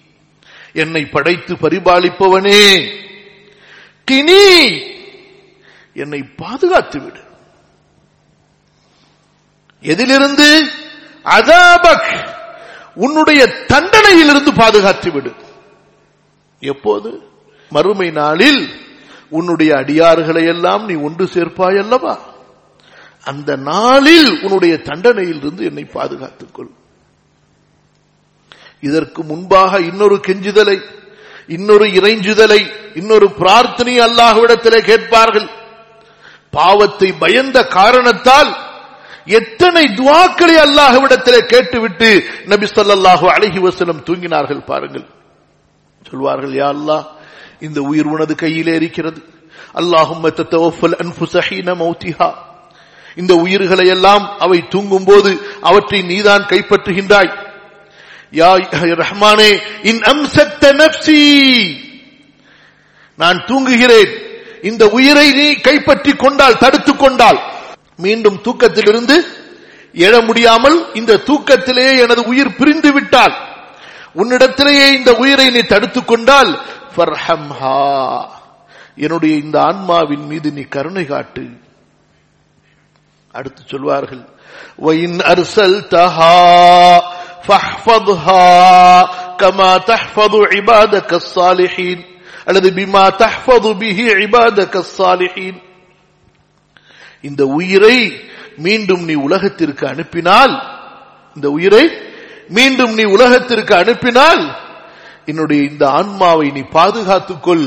என்னை 0.72 1.06
படைத்து 1.06 1.54
பரிபாலிப்பவனே 1.54 2.90
கினி. 4.10 4.80
என்னை 5.94 6.22
பாதுகாத்து 6.22 7.00
விடு 7.00 7.23
எதிலிருந்து? 9.84 10.48
அதாபக். 11.24 12.08
உன்னுடைய 12.94 13.40
தண்டனையிலிருந்து 13.68 14.54
பாதுகாத்து 14.54 15.12
விடு 15.12 15.32
எப்போது? 16.60 17.10
மறுமை 17.70 18.10
நாளில் 18.10 18.62
உன்னுடைய 19.28 19.74
அடியார்களை 19.74 20.46
எல்லாம் 20.46 20.86
நீ 20.86 20.94
ஒன்று 20.94 21.24
சேர்ப்பாய் 21.24 21.78
அல்லவா 21.78 22.18
அந்த 23.24 23.56
நாளில் 23.56 24.40
உன்னுடைய 24.42 24.74
தண்டனையிலிருந்து 24.74 25.62
என்னை 25.64 25.84
பாதுகாத்துக் 25.84 26.54
கொள் 26.54 26.70
இதற்கு 28.80 29.24
முன்பாக 29.24 29.80
இன்னொரு 29.80 30.16
கெஞ்சுதலை 30.26 30.78
இன்னொரு 31.46 31.84
இறைஞ்சுதலை 31.84 32.60
இன்னொரு 32.94 33.30
பிரார்த்தனை 33.30 33.98
அல்லாஹ்விடத்திலே 34.00 34.80
கேட்பார்கள். 34.80 35.48
பாவத்தை 36.50 37.12
பயந்த 37.12 37.66
காரணத்தால் 37.66 38.50
எத்தனை 39.26 39.82
துவாக்களை 39.82 40.56
அல்லாஹ்விடத்திலே 40.56 41.46
கேட்டுவிட்டு 41.46 42.24
நபி 42.44 42.66
சொல்லாஹு 42.66 43.26
அழகி 43.26 43.58
வஸல்லம் 43.58 44.02
தூங்கினார்கள் 44.04 44.64
பாருங்கள். 44.64 45.04
சொல்வார்கள் 46.10 46.50
யா 46.50 46.74
அல்லாஹ் 46.76 47.04
இந்த 47.60 47.80
உயிர் 47.80 48.06
உனது 48.06 48.34
கையிலே 48.34 48.74
இருக்கிறது. 48.74 49.22
அல்லாஹும் 49.74 50.30
மௌத்திஹா. 51.62 52.34
இந்த 53.16 53.34
உயிர்களை 53.34 53.88
எல்லாம் 53.88 54.38
அவை 54.38 54.68
தூங்கும் 54.68 55.04
போது 55.04 55.46
அவற்றை 55.60 56.02
நீதான் 56.02 56.42
கைப்பற்றுகின்றாய். 56.42 57.32
யா 58.32 58.66
ரஹ்மானே 58.72 59.60
இன் 59.82 60.00
அம்சத்த 60.00 60.72
நப்சி 60.72 61.76
நான் 63.16 63.44
தூங்குகிறேன். 63.46 64.10
இந்த 64.62 64.86
உயிரை 64.86 65.32
நீ 65.32 65.54
கைப்பற்றி 65.54 66.12
கொண்டால் 66.12 66.58
தடுத்துக் 66.58 66.98
கொண்டால். 66.98 67.52
மீண்டும் 67.97 68.39
தூக்கத்திலிருந்து 68.45 69.15
எழ 70.05 70.15
முடியாமல் 70.25 70.77
இந்த 70.93 71.21
தூக்கத்திலேயே 71.29 71.93
எனது 72.03 72.21
உயிர் 72.31 72.57
பிரிந்து 72.59 72.91
விட்டால் 72.91 73.35
உன்னிடத்திலேயே 74.15 74.87
இந்த 74.97 75.11
உயிரை 75.13 75.47
நீ 75.49 75.61
தடுத்துக் 75.73 76.09
கொண்டால் 76.11 76.51
ஃபர்ஹம்ஹா 76.95 77.77
என்னுடைய 78.95 79.33
இந்த 79.43 79.57
ஆன்மாவின் 79.61 80.25
மீது 80.27 80.47
நீ 80.51 80.63
கருணை 80.75 81.05
காட்டு 81.05 81.45
அடுத்து 83.33 83.61
சொல்வார்கள் 83.67 84.23
وَإِنْ 84.79 85.11
أَرْسَلْتَهَا 85.33 86.39
فَاحْفَظْهَا 87.47 88.47
كَمَا 89.37 89.71
تَحْفَظُ 89.91 90.33
عِبَادَكَ 90.53 91.09
الصَّالِحِينَ 91.13 91.97
அல்லது 92.47 92.69
பிமா 92.71 93.05
தஹ்ஃபது 93.23 93.69
பிஹி 93.81 94.05
இபாதக 94.25 94.73
ஸாலிஹீன் 94.97 95.57
இந்த 97.24 97.46
உயிரை 97.46 97.96
மீண்டும் 98.56 99.04
நீ 99.04 99.14
உலகத்திற்கு 99.14 99.86
அனுப்பினால் 99.88 100.54
இந்த 101.36 101.50
உயிரை 101.50 101.84
மீண்டும் 102.48 102.94
நீ 102.94 103.04
உலகத்திற்கு 103.04 103.74
அனுப்பினால் 103.74 104.42
என்னுடைய 105.26 105.62
இந்த 105.62 105.90
ஆன்மாவை 105.90 106.50
நீ 106.50 106.60
பாதுகாத்துக்கொள். 106.60 107.64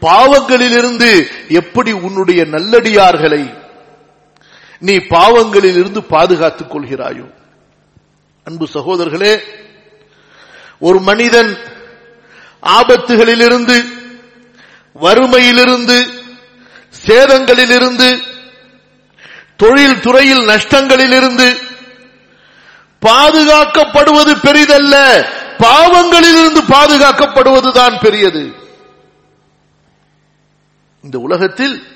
பாவங்களிலிருந்து 0.00 1.10
எப்படி 1.48 1.92
உன்னுடைய 1.92 2.44
நல்லடியார்களை 2.44 3.42
நீ 4.78 4.96
பாவங்களில் 5.10 5.78
இருந்து 5.78 6.02
பாதுகாத்துக் 6.04 6.70
கொள்கிறாயோ? 6.70 7.26
அன்பு 8.46 8.66
சகோதரர்களே 8.74 9.32
ஒரு 10.78 11.00
மனிதன் 11.00 11.50
ஆபத்துகளிலிருந்து 12.78 13.76
வறுமையிலிருந்து 14.96 15.98
சேதங்களிலிருந்து 17.06 18.08
தொழில் 19.58 20.00
துறையில் 20.00 20.46
நஷ்டங்களிலிருந்து 20.46 21.56
பாதுகாக்கப்படுவது 23.02 24.34
பெரிதல்ல. 24.42 25.24
பாவங்களிலிருந்து 25.58 26.62
பாதுகாக்கப்படுவதுதான் 26.68 28.00
பெரியது. 28.00 28.52
இந்த 31.02 31.18
உலகத்தில் 31.18 31.86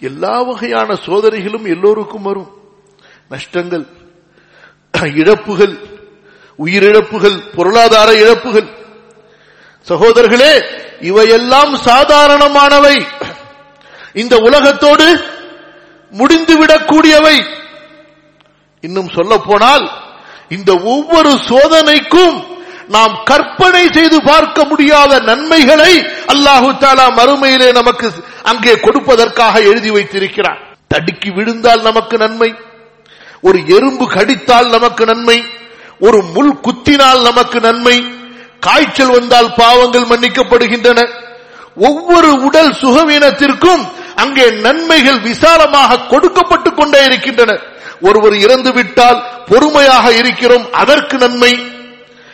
எல்லா 0.00 0.42
வகையான 0.42 0.94
சோதனைகளும் 0.94 1.66
எல்லோருக்கும் 1.66 2.22
வரும். 2.22 2.50
நஷ்டங்கள் 3.28 3.86
இழப்புகள் 5.14 5.78
உயிரிழப்புகள் 6.64 7.38
பொருளாதார 7.56 8.14
இழப்புகள். 8.14 8.68
சகோதரர்களே 9.88 10.64
இவையெல்லாம் 11.00 11.74
சாதாரணமானவை. 11.76 13.06
இந்த 14.14 14.36
உலகத்தோடு 14.36 15.34
முடிந்துவிடக்கூடியவை. 16.12 17.36
இன்னும் 18.84 19.08
சொல்ல 19.08 19.38
போனால் 19.38 19.84
இந்த 20.48 20.72
ஒவ்வொரு 20.94 21.30
சோதனைக்கும் 21.50 22.36
நாம் 22.88 23.14
கற்பனை 23.24 23.84
செய்து 23.92 24.18
பார்க்க 24.22 24.64
முடியாத 24.64 25.12
நன்மைகளை 25.20 25.92
அல்லாஹு 26.32 26.68
தாலா 26.82 27.06
மறுமையிலே 27.18 27.72
நமக்கு 27.72 28.08
அங்கே 28.42 28.74
கொடுப்பதற்காக 28.74 29.54
எழுதி 29.70 29.90
வைத்திருக்கிறார் 29.90 30.60
தடுக்கி 30.88 31.30
விழுந்தால் 31.30 31.82
நமக்கு 31.82 32.16
நன்மை 32.18 32.50
ஒரு 33.40 33.58
எறும்பு 33.66 34.06
கடித்தால் 34.06 34.68
நமக்கு 34.70 35.04
நன்மை 35.04 35.38
ஒரு 36.00 36.18
முள் 36.34 36.60
குத்தினால் 36.60 37.20
நமக்கு 37.22 37.60
நன்மை 37.60 37.96
காய்ச்சல் 38.60 39.12
வந்தால் 39.16 39.54
பாவங்கள் 39.54 40.06
மன்னிக்கப்படுகின்றன. 40.06 41.00
ஒவ்வொரு 41.76 42.30
உடல் 42.42 42.72
சுகவீனத்திற்கும் 42.82 43.82
அங்கே 44.16 44.50
நன்மைகள் 44.50 45.20
விசாலமாக 45.20 45.98
கொடுக்கப்பட்டுக் 46.08 46.76
கொண்டே 46.76 47.04
இருக்கின்றன. 47.04 47.60
ஒருவர் 48.00 48.34
இறந்து 48.34 48.72
விட்டால் 48.72 49.44
பொறுமையாக 49.46 50.12
இருக்கிறோம் 50.12 50.72
அதற்கு 50.72 51.18
நன்மை. 51.18 51.52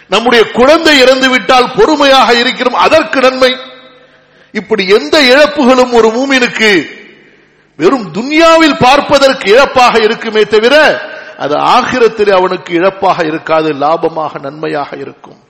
நம்முடைய 0.08 0.50
குழந்தை 0.50 0.98
இறந்து 0.98 1.28
விட்டால் 1.28 1.72
பொறுமையாக 1.76 2.34
இருக்கிறோம் 2.34 2.74
அதற்கு 2.74 3.20
நன்மை. 3.20 3.56
இப்படி 4.52 4.86
எந்த 4.88 5.22
இழப்புகளும் 5.22 5.92
ஒரு 5.92 6.08
மூமினுக்கு 6.08 7.00
வெறும் 7.76 8.10
துன்யாவில் 8.14 8.76
பார்ப்பதற்கு 8.80 9.46
இழப்பாக 9.54 10.02
இருக்குமே 10.02 10.42
தவிர 10.44 10.74
அது 11.38 11.56
ஆகிரத்தில் 11.56 12.32
அவனுக்கு 12.32 12.70
இழப்பாக 12.74 13.26
இருக்காது 13.26 13.68
லாபமாக 13.72 14.40
நன்மையாக 14.40 14.96
இருக்கும். 14.96 15.40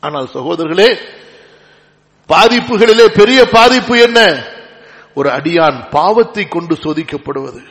ஆனால் 0.00 0.28
சகோதரர்களே 0.34 0.90
பாதிப்புகளிலே 2.28 3.06
பெரிய 3.06 3.44
பாதிப்பு 3.44 3.98
என்ன? 3.98 4.20
ஒரு 5.14 5.28
அடியான் 5.30 5.78
பாவத்தை 5.90 6.44
கொண்டு 6.48 6.74
சோதிக்கப்படுவது. 6.74 7.62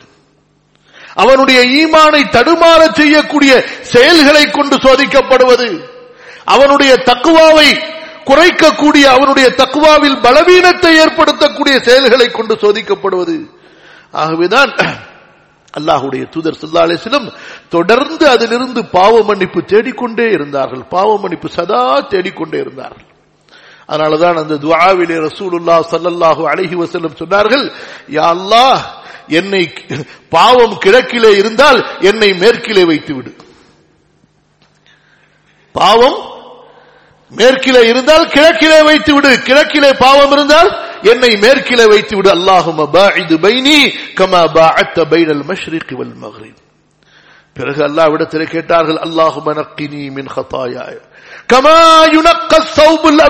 அவனுடைய 1.14 1.60
ஈமானை 1.60 2.22
தடுமாற 2.36 2.82
செய்யக்கூடிய 2.92 3.52
செயல்களை 3.82 4.50
கொண்டு 4.50 4.76
சோதிக்கப்படுவது. 4.76 5.68
அவனுடைய 6.44 6.92
தக்குவாவை 7.06 7.68
குறைக்கக்கூடிய 8.26 9.04
அவனுடைய 9.16 9.48
தக்குவாவில் 9.48 10.18
பலவீனத்தை 10.20 10.92
ஏற்படுத்தக்கூடிய 11.04 11.76
செயல்களை 11.80 12.30
கொண்டு 12.30 12.54
சோதிக்கப்படுவது. 12.54 13.36
ஆகவேதான் 14.12 14.72
அல்லாஹுடைய 15.78 16.28
தூதர் 16.28 16.60
சுல்லாலேசிலும் 16.60 17.32
தொடர்ந்து 17.68 18.28
அதிலிருந்து 18.28 18.84
பாவ 18.86 19.22
மன்னிப்பு 19.22 19.60
தேடிக்கொண்டே 19.62 20.30
இருந்தார்கள். 20.30 20.82
பாவ 20.88 21.18
மன்னிப்பு 21.18 21.48
சதா 21.48 22.00
தேடிக்கொண்டே 22.00 22.58
இருந்தார்கள். 22.58 23.07
அதனாலதான் 23.88 24.40
அந்த 24.42 24.54
துவாவிலே 24.64 25.16
ரசூலுல்லா 25.28 25.76
சல்லல்லாஹு 25.92 26.42
அழகி 26.52 26.76
வசல்லம் 26.82 27.18
சொன்னார்கள் 27.20 27.64
யா 28.16 28.26
அல்லாஹ் 28.36 28.80
என்னை 29.38 29.62
பாவம் 30.32 30.74
கிழக்கிலே 30.84 31.30
இருந்தால் 31.40 31.78
என்னை 32.10 32.30
மேற்கிலே 32.42 32.84
வைத்து 32.90 33.12
விடு 33.16 33.32
பாவம் 35.74 36.18
மேற்கிலே 37.32 37.82
இருந்தால் 37.88 38.24
கிழக்கிலே 38.36 38.78
வைத்து 38.82 39.10
விடு 39.14 39.32
கிழக்கிலே 39.48 39.90
பாவம் 40.04 40.32
இருந்தால் 40.32 40.70
என்னை 41.12 41.32
மேற்கிலே 41.44 41.86
வைத்து 41.92 42.14
விடு 42.16 42.30
அல்லாஹும் 42.36 42.80
பாஇது 42.94 43.36
பைனி 43.44 43.78
கமா 44.20 44.42
பைனல் 45.12 45.44
பிறகு 47.56 47.80
அல்லாஹ்விடத்தில் 47.88 48.52
கேட்டார்கள் 48.54 48.98
அல்லாஹும 49.06 49.54
நக்கினி 49.58 50.02
மின் 50.16 50.28
ஹதாயாய 50.34 50.96
கமா 51.48 51.78
யுனக்க 52.06 52.62
ஸௌபுல் 52.76 53.20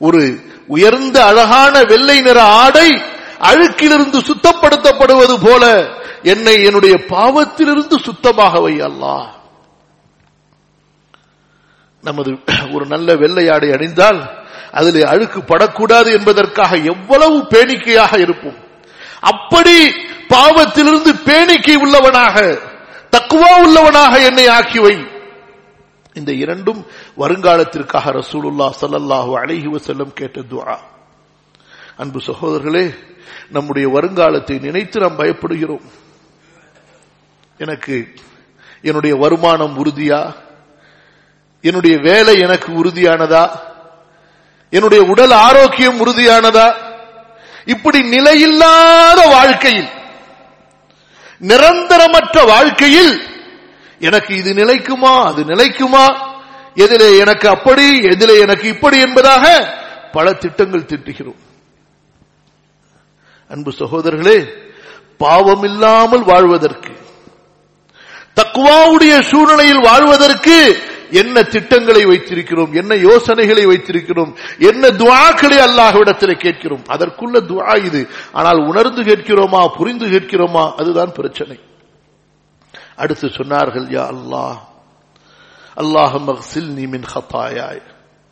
ஒரு 0.00 0.40
உயர்ந்த 0.66 1.24
அழகான 1.24 1.82
வெள்ளை 1.82 2.20
நிற 2.20 2.42
ஆடை 2.42 3.02
அழுக்கிலிருந்து 3.40 4.18
சுத்தப்படுத்தப்படுவது 4.20 5.48
போல 5.48 5.88
என்னை 6.22 6.62
என்னுடைய 6.62 6.94
பாவத்திலிருந்து 7.08 7.98
சுத்தமாக 8.02 8.60
வை 8.60 8.80
நமது 12.02 12.38
ஒரு 12.72 12.86
நல்ல 12.86 13.14
வெள்ளை 13.14 13.48
ஆடை 13.48 13.70
அணிந்தால் 13.70 14.42
அதில் 14.72 15.04
அழுக்கு 15.04 15.42
படக்கூடாது 15.42 16.12
என்பதற்காக 16.12 16.76
எவ்வளவு 16.76 17.38
பேணிக்கையாக 17.38 18.18
இருப்போம். 18.18 18.54
அப்படி 19.20 19.94
பாவத்திலிருந்து 20.28 21.12
பேணிக்கை 21.24 21.76
உள்ளவனாக 21.76 22.58
தக்குவா 23.16 23.62
உள்ளவனாக 23.62 24.18
என்னை 24.18 24.48
ஆக்கிவை 24.48 25.06
இந்த 26.14 26.32
இரண்டும் 26.32 26.86
வருங்காலத்திற்காக 27.18 28.22
ரசூலுல்லா 28.22 28.70
சல்லல்லாஹு 28.80 29.32
அலைஹி 29.36 29.66
வசல்லம் 29.66 30.12
கேட்ட 30.14 30.40
துவா 30.40 30.76
அன்பு 31.96 32.20
சகோதரர்களே 32.26 32.94
நம்முடைய 33.48 33.88
வருங்காலத்தை 33.88 34.60
நினைத்து 34.60 35.00
நாம் 35.00 35.18
பயப்படுகிறோம். 35.18 35.84
எனக்கு 37.58 38.14
என்னுடைய 38.82 39.16
வருமானம் 39.16 39.84
உறுதியா? 39.84 40.34
என்னுடைய 41.60 41.98
வேலை 41.98 42.38
எனக்கு 42.38 42.72
உறுதியானதா? 42.72 43.50
என்னுடைய 44.70 45.04
உடல் 45.04 45.30
ஆரோக்கியம் 45.30 46.00
உறுதியானதா? 46.00 46.74
இப்படி 47.64 48.00
நிலையில்லாத 48.00 49.20
வாழ்க்கையில் 49.30 49.88
நிரந்தரமற்ற 51.40 52.46
வாழ்க்கையில் 52.46 53.33
எனக்கு 53.98 54.36
இது 54.36 54.52
நிலைக்குமா? 54.54 55.24
அது 55.24 55.44
நிலைக்குமா? 55.44 56.32
எதிலே 56.74 57.18
எனக்கு 57.18 57.48
அப்படி 57.48 58.00
எதிலே 58.00 58.40
எனக்கு 58.40 58.68
இப்படி 58.68 59.00
என்பதாக 59.00 59.74
பல 60.12 60.32
திட்டங்கள் 60.32 60.80
திட்டுகிறோம். 60.80 61.42
அன்பு 63.48 63.72
சகோதரர்களே 63.78 64.46
பாவம் 65.18 65.62
இல்லாமல் 65.62 66.24
வாழ்வதற்கு 66.24 66.92
தக்குவாவுடைய 68.40 69.20
சூழ்நிலையில் 69.20 69.80
வாழ்வதற்கு 69.80 70.78
என்ன 71.10 71.42
திட்டங்களை 71.42 72.04
வைத்திருக்கிறோம்? 72.04 72.72
என்ன 72.74 72.94
யோசனைகளை 72.94 73.66
வைத்திருக்கிறோம்? 73.66 74.36
என்ன 74.58 74.88
துவாக்களை 74.88 75.58
அல்லாஹ்விடத்தில் 75.58 76.38
கேட்கிறோம்? 76.38 76.82
அதற்குள்ள 76.88 77.40
துவா 77.40 77.84
இது. 77.84 78.08
ஆனால் 78.32 78.56
உணர்ந்து 78.56 79.02
கேட்கிறோமா 79.02 79.68
புரிந்து 79.76 80.06
கேட்கிறோமா? 80.06 80.72
அதுதான் 80.72 81.12
பிரச்சனை. 81.12 81.58
அடுத்து 82.96 83.26
சொன்னார்கள் 83.28 83.86
யா 83.96 84.04
அல்லாஹ் 84.14 84.58
அல்லாஹ் 85.82 86.14
மக்சில்னி 86.30 86.84
மின் 86.94 87.06
ஹத்தாயாய் 87.12 87.82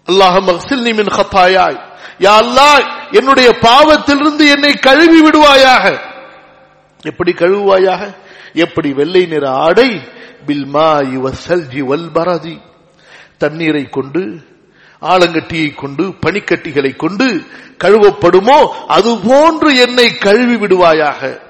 அல்லாஹ் 0.09 0.37
மக்சில்னி 0.51 0.93
மின் 1.01 1.11
ஹத்தாயாய் 1.17 1.79
யா 2.19 2.35
அல்லாஹ் 2.43 2.81
என்னுடைய 3.19 3.49
பாவத்திலிருந்து 3.69 4.45
என்னை 4.55 4.73
கழுவி 4.89 5.21
விடுவாயாக. 5.21 5.85
எப்படி 7.05 7.33
கழுவுவாயாக? 7.33 8.03
எப்படி 8.55 8.93
வெள்ளை 8.93 9.27
நிற 9.27 9.45
ஆடை 9.51 9.91
பில்மா 10.47 10.89
சல்ஜி 11.47 11.83
வல் 11.91 12.11
பரதி 12.13 12.57
தண்ணீரை 13.39 13.85
கொண்டு 13.89 14.23
ஆலங்கட்டியை 15.03 15.75
கொண்டு 15.75 16.05
பனிக்கட்டிகளை 16.25 16.97
கொண்டு 16.97 17.27
கழுவப்படுமோ 17.83 18.59
அது 18.87 19.11
போன்று 19.29 19.71
என்னை 19.85 20.09
கழுவி 20.19 20.57
விடுவாயாக. 20.57 21.42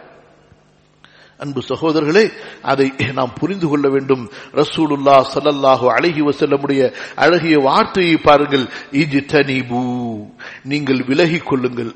அன்பு 1.42 1.60
சகோதரர்களே 1.68 2.22
அதை 2.62 2.92
நாம் 3.14 3.32
புரிந்து 3.38 3.68
கொள்ள 3.68 3.88
வேண்டும். 3.88 4.30
ரசூலுல்லா 4.54 5.14
சல்லல்லாஹு 5.34 5.86
அழகி 5.86 6.22
வசல்லமுடைய 6.22 6.94
அழகிய 7.14 7.58
வார்த்தையை 7.58 8.16
பாருங்கள். 8.16 8.66
இஜ்தனிபு 8.92 9.80
நீங்கள் 10.62 11.00
விலகிக் 11.08 11.46
கொள்ளுங்கள். 11.46 11.90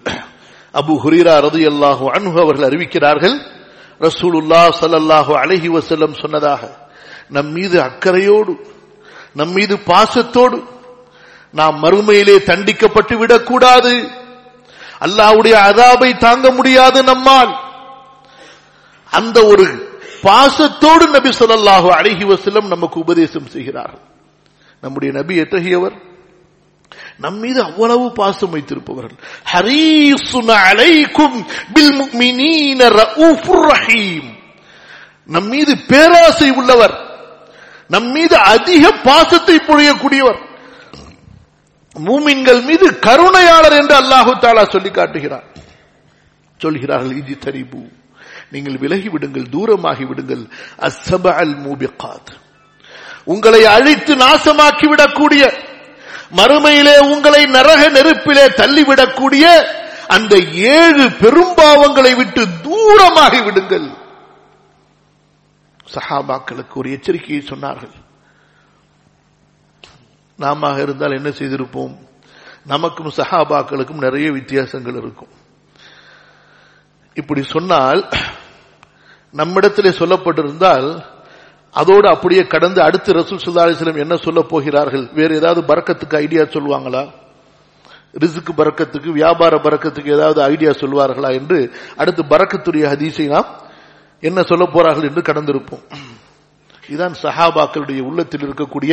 அபு 0.74 0.92
ஹுரீரா 1.04 1.34
ரது 1.46 1.60
அல்லாஹு 1.72 2.04
அன்ஹு 2.16 2.36
அவர்கள் 2.44 2.68
அறிவிக்கிறார்கள் 2.70 3.36
ரசூலுல்லா 4.00 4.62
சல்லல்லாஹு 4.80 5.32
அழகி 5.42 5.68
வசல்லம் 5.68 6.18
சொன்னதாக 6.22 6.62
நம் 7.28 7.52
மீது 7.52 7.80
அக்கறையோடு 7.80 8.54
நம் 9.32 9.52
மீது 9.52 9.78
பாசத்தோடு 9.90 10.58
நாம் 11.52 11.76
மறுமையிலே 11.82 12.36
தண்டிக்கப்பட்டு 12.50 13.14
விடக்கூடாது. 13.18 13.94
அல்லாவுடைய 15.06 15.54
அதாபை 15.70 16.10
தாங்க 16.16 16.50
முடியாது 16.50 17.02
நம்மால். 17.02 17.65
அந்த 19.10 19.46
ஒரு 19.46 19.94
பாசத்தோடு 20.22 21.06
நபி 21.06 21.28
சொல்லல்லாஹு 21.28 21.88
அழகி 21.88 22.24
வசலம் 22.24 22.66
நமக்கு 22.66 23.00
உபதேசம் 23.00 23.46
செய்கிறார்கள் 23.46 24.04
நம்முடைய 24.80 25.14
நபி 25.14 25.36
எத்தகையவர்? 25.36 25.96
நம் 27.18 27.38
மீது 27.38 27.62
அவ்வளவு 27.62 28.12
பாசம் 28.12 28.50
வைத்திருப்பவர்கள். 28.50 29.18
ஹரீசுன 29.52 30.48
அலைக்கும் 30.48 31.46
பில் 31.72 31.94
முக்மினீன 32.00 32.88
ரഊഫுர் 32.88 33.64
ரஹீம். 33.72 34.36
நம் 35.24 35.48
மீது 35.48 35.78
பேராசை 35.86 36.50
உள்ளவர். 36.50 36.94
நம் 37.88 38.10
மீது 38.10 38.36
அதிக 38.36 38.92
பாசத்தை 38.92 39.56
பொழியக்கூடியவர் 39.56 40.44
மூமின்கள் 41.96 42.64
மீது 42.64 42.98
கருணையாளர் 42.98 43.72
என்று 43.72 43.94
அல்லாஹு 43.94 44.32
தாலா 44.40 44.70
சொல்லி 44.70 44.90
காட்டுகிறார். 44.90 45.44
சொல்கிறார்கள் 46.58 47.16
இது 47.16 47.38
தரிபு 47.38 47.88
நீங்கள் 48.50 48.78
விலகி 48.78 49.08
விடுங்கள் 49.08 49.42
தூரமாகி 49.42 50.06
விடுங்கள் 50.06 50.48
அசப 50.76 51.34
அல் 51.34 51.56
மூபிகாத் 51.56 52.30
உங்களை 53.24 53.64
அழித்து 53.64 54.14
நாசமாக்கி 54.14 54.86
விடக்கூடிய 54.86 55.64
மறுமையிலே 56.36 56.98
உங்களை 56.98 57.44
நரக 57.46 57.88
நெருப்பிலே 57.88 58.46
தள்ளிவிடக்கூடிய 58.46 59.44
அந்த 60.06 60.36
ஏழு 60.54 61.10
பெரும்பாவங்களை 61.10 62.14
விட்டு 62.14 62.46
தூரமாகி 62.46 63.44
விடுங்கள் 63.44 64.04
சஹாபாக்களுக்கு 65.94 66.74
ஒரு 66.74 66.90
எச்சரிக்கையை 66.90 67.40
சொன்னார்கள். 67.42 67.94
நாம 70.36 70.72
இருந்தால் 70.80 71.12
என்ன 71.12 71.28
செய்திருப்போம்? 71.28 71.96
நமக்கும் 72.64 73.12
சஹாபாக்களுக்கும் 73.16 74.04
நிறைய 74.04 74.32
வித்தியாசங்கள் 74.32 74.94
இருக்கும். 74.94 75.44
இப்படி 77.16 77.42
சொன்னால் 77.42 78.00
நம்மிடத்திலே 79.34 79.90
சொல்லப்பட்டிருந்தால் 80.00 80.88
அதோடு 81.74 82.08
அப்படியே 82.08 82.42
கடந்து 82.46 82.80
அடுத்து 82.82 83.12
ரசூல் 83.12 83.44
சுல்லா 83.44 83.98
என்ன 84.04 84.16
சொல்ல 84.16 84.40
போகிறார்கள்? 84.42 85.04
வேறு 85.12 85.36
ஏதாவது 85.36 85.60
பறக்கத்துக்கு 85.62 86.16
ஐடியா 86.16 86.42
சொல்லுவாங்களா? 86.42 87.02
ரிசுக்கு 88.22 88.52
பறக்கத்துக்கு 88.52 89.10
வியாபார 89.12 89.54
பறக்கத்துக்கு 89.56 90.10
ஏதாவது 90.18 90.42
ஐடியா 90.42 90.70
சொல்வார்களா 90.70 91.30
என்று 91.40 91.58
அடுத்து 91.96 92.22
பறக்கத்துடைய 92.22 92.84
ஹதீஸை 92.92 93.26
நாம் 93.26 93.50
என்ன 94.20 94.42
சொல்ல 94.42 94.64
போறார்கள் 94.64 95.08
என்று 95.08 95.22
கடந்திருப்போம். 95.22 95.84
இதுதான் 96.88 97.16
சஹாபாக்களுடைய 97.22 98.00
உள்ளத்தில் 98.00 98.44
இருக்கக்கூடிய 98.46 98.92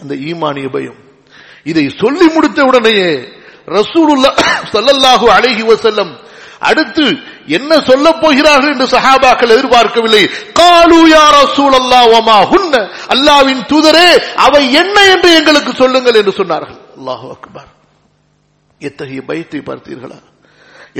அந்த 0.00 0.14
ஈமானிய 0.14 0.68
பயம். 0.70 0.98
இதை 1.64 1.84
சொல்லி 1.88 2.26
முடித்த 2.34 2.64
உடனேயே 2.64 3.10
ரசூலுல்லா 3.66 4.30
சல்லல்லாஹு 4.74 5.26
அழகி 5.36 5.62
வசல்லம் 5.62 6.12
அடுத்து 6.68 7.06
என்ன 7.56 7.70
சொல்ல 7.88 8.06
போகிறார்கள் 8.22 8.72
என்று 8.74 8.86
சஹாபாக்கள் 8.94 9.54
எதிர்பார்க்கவில்லை. 9.54 10.22
காலு 10.60 11.00
யா 11.14 11.24
ரசூல் 11.40 11.74
அல்லாஹ் 11.82 12.42
ஹுன்ன. 12.52 12.74
அல்லாவின் 13.14 13.62
தூதரே 13.72 14.08
அவை 14.46 14.62
என்ன 14.82 14.96
என்று 15.14 15.30
எங்களுக்கு 15.38 15.72
சொல்லுங்கள் 15.82 16.18
என்று 16.20 16.32
சொன்னார்கள். 16.40 16.80
அல்லாஹு 16.98 17.26
அக்பர். 17.36 17.70
எத்தகைய 18.80 19.20
பயத்தை 19.30 19.60
பார்த்தீர்களா? 19.70 20.18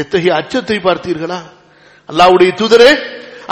எத்தகைய 0.03 0.33
அச்சத்தை 0.41 0.77
பார்த்தீர்களா? 0.89 1.41
அல்லாவுடைய 2.09 2.51
தூதரே 2.61 2.91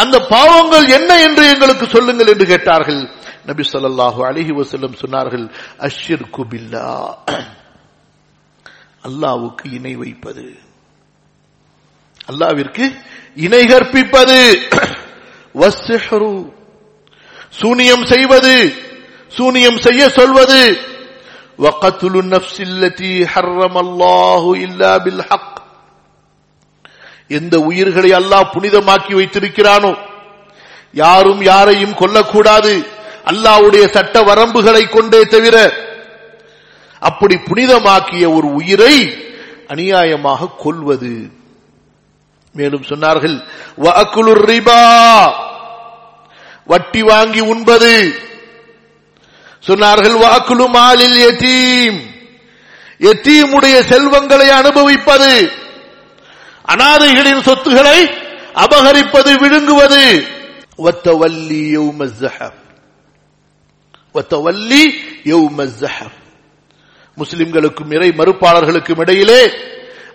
அந்த 0.02 0.16
பாவங்கள் 0.34 0.86
என்ன 0.98 1.10
என்று 1.26 1.44
எங்களுக்கு 1.52 1.86
சொல்லுங்கள் 1.94 2.30
என்று 2.32 2.46
கேட்டார்கள். 2.52 3.00
நபி 3.48 3.62
சொல்லாஹு 3.74 4.20
அலிஹி 4.28 4.52
வசல்லம் 4.60 4.94
சொன்னார்கள் 5.02 5.44
அஷ்யர் 5.88 6.26
குபில்லா 6.36 6.88
அல்லாவுக்கு 9.08 9.64
இணை 9.78 9.94
வைப்பது. 10.02 10.44
அல்லாவிற்கு 12.29 12.85
இணை 13.45 13.63
கற்பிப்பது 13.71 14.37
சூனியம் 17.59 18.05
செய்வது 18.13 18.55
சூனியம் 19.31 19.79
செய்ய 19.85 20.01
சொல்வது 20.19 20.61
وقتل 21.59 22.13
النفس 22.17 22.55
التي 22.71 23.13
حرم 23.27 23.75
الله 23.85 24.43
إلا 24.65 24.91
بالحق 25.05 25.53
எந்த 27.31 27.53
உயிர்களை 27.69 28.09
அல்லாஹ் 28.19 28.51
புனிதமாக்கி 28.55 29.13
வைத்திருக்கிறானோ 29.19 29.91
யாரும் 30.95 31.41
யாரையும் 31.51 31.95
கொல்லக்கூடாது 32.01 32.73
அல்லாவுடைய 33.31 33.83
சட்ட 33.95 34.15
வரம்புகளை 34.29 34.83
கொண்டே 34.87 35.21
தவிர 35.33 35.55
அப்படி 37.01 37.35
புனிதமாக்கிய 37.47 38.25
ஒரு 38.37 38.47
உயிரை 38.59 38.95
அநியாயமாக 39.73 40.51
கொல்வது 40.57 41.13
மேலும் 42.52 42.82
சொன்னார்கள் 42.82 43.42
ரிபா. 44.34 45.32
வட்டி 46.64 47.02
வாங்கி 47.02 47.40
உண்பது. 47.40 48.14
சொன்னார்கள் 49.66 50.16
வாக்குலு 50.18 50.66
மாலில் 50.68 51.18
எத்தீம் 51.30 52.00
எத்தீமுடைய 53.00 53.80
செல்வங்களை 53.80 54.50
அனுபவிப்பது. 54.50 55.52
அனாதைகளின் 56.64 57.42
சொத்துகளை 57.42 58.10
அபகரிப்பது 58.54 59.38
விழுங்குவது. 59.38 60.24
முஸ்லிம்களுக்கும் 67.16 67.94
இறை 67.94 68.08
மறுப்பாளர்களுக்கும் 68.08 68.98
இடையிலே 68.98 69.46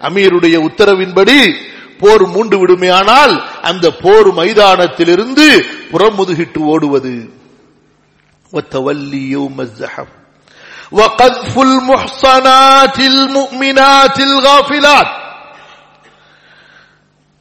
அமீருடைய 0.01 0.57
உத்தரவின்படி 0.57 1.55
போர் 2.00 2.24
மூண்டு 2.26 2.56
விடுமையானால் 2.58 3.34
அந்த 3.62 3.86
போர் 4.02 4.30
மைதானத்திலிருந்து 4.34 5.46
புறமுதுகிட்டு 5.92 6.60
ஓடுவது 6.72 7.14
وتولي 8.52 9.24
يوم 9.30 9.56
الزحف 9.60 10.08
وقذف 10.92 11.54
المحصنات 11.60 12.98
المؤمنات 13.12 14.16
الغافلات 14.22 15.08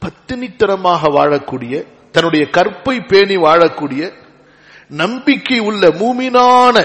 பத்தினித்தனமாக 0.02 1.02
வாழக்கூடிய 1.16 1.74
தன்னுடைய 2.14 2.44
கற்பை 2.56 2.96
பேணி 3.02 3.36
வாழக்கூடிய 3.38 4.02
நம்பிக்கை 4.92 5.58
உள்ள 5.60 5.82
மூமினான 6.00 6.76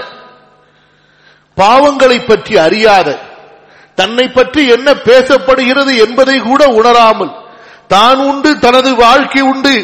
பாவங்களை 1.56 2.18
பற்றி 2.20 2.54
அறியாத 2.58 3.08
தன்னை 3.98 4.26
பற்றி 4.28 4.62
என்ன 4.68 4.88
பேசப்படுகிறது 5.06 5.92
என்பதை 6.04 6.36
கூட 6.40 6.62
உணராமல் 6.78 7.32
தான் 7.91 8.19
உண்டு 8.19 8.59
தனது 8.59 8.95
வாழ்க்கை 8.95 9.41
உண்டு. 9.41 9.75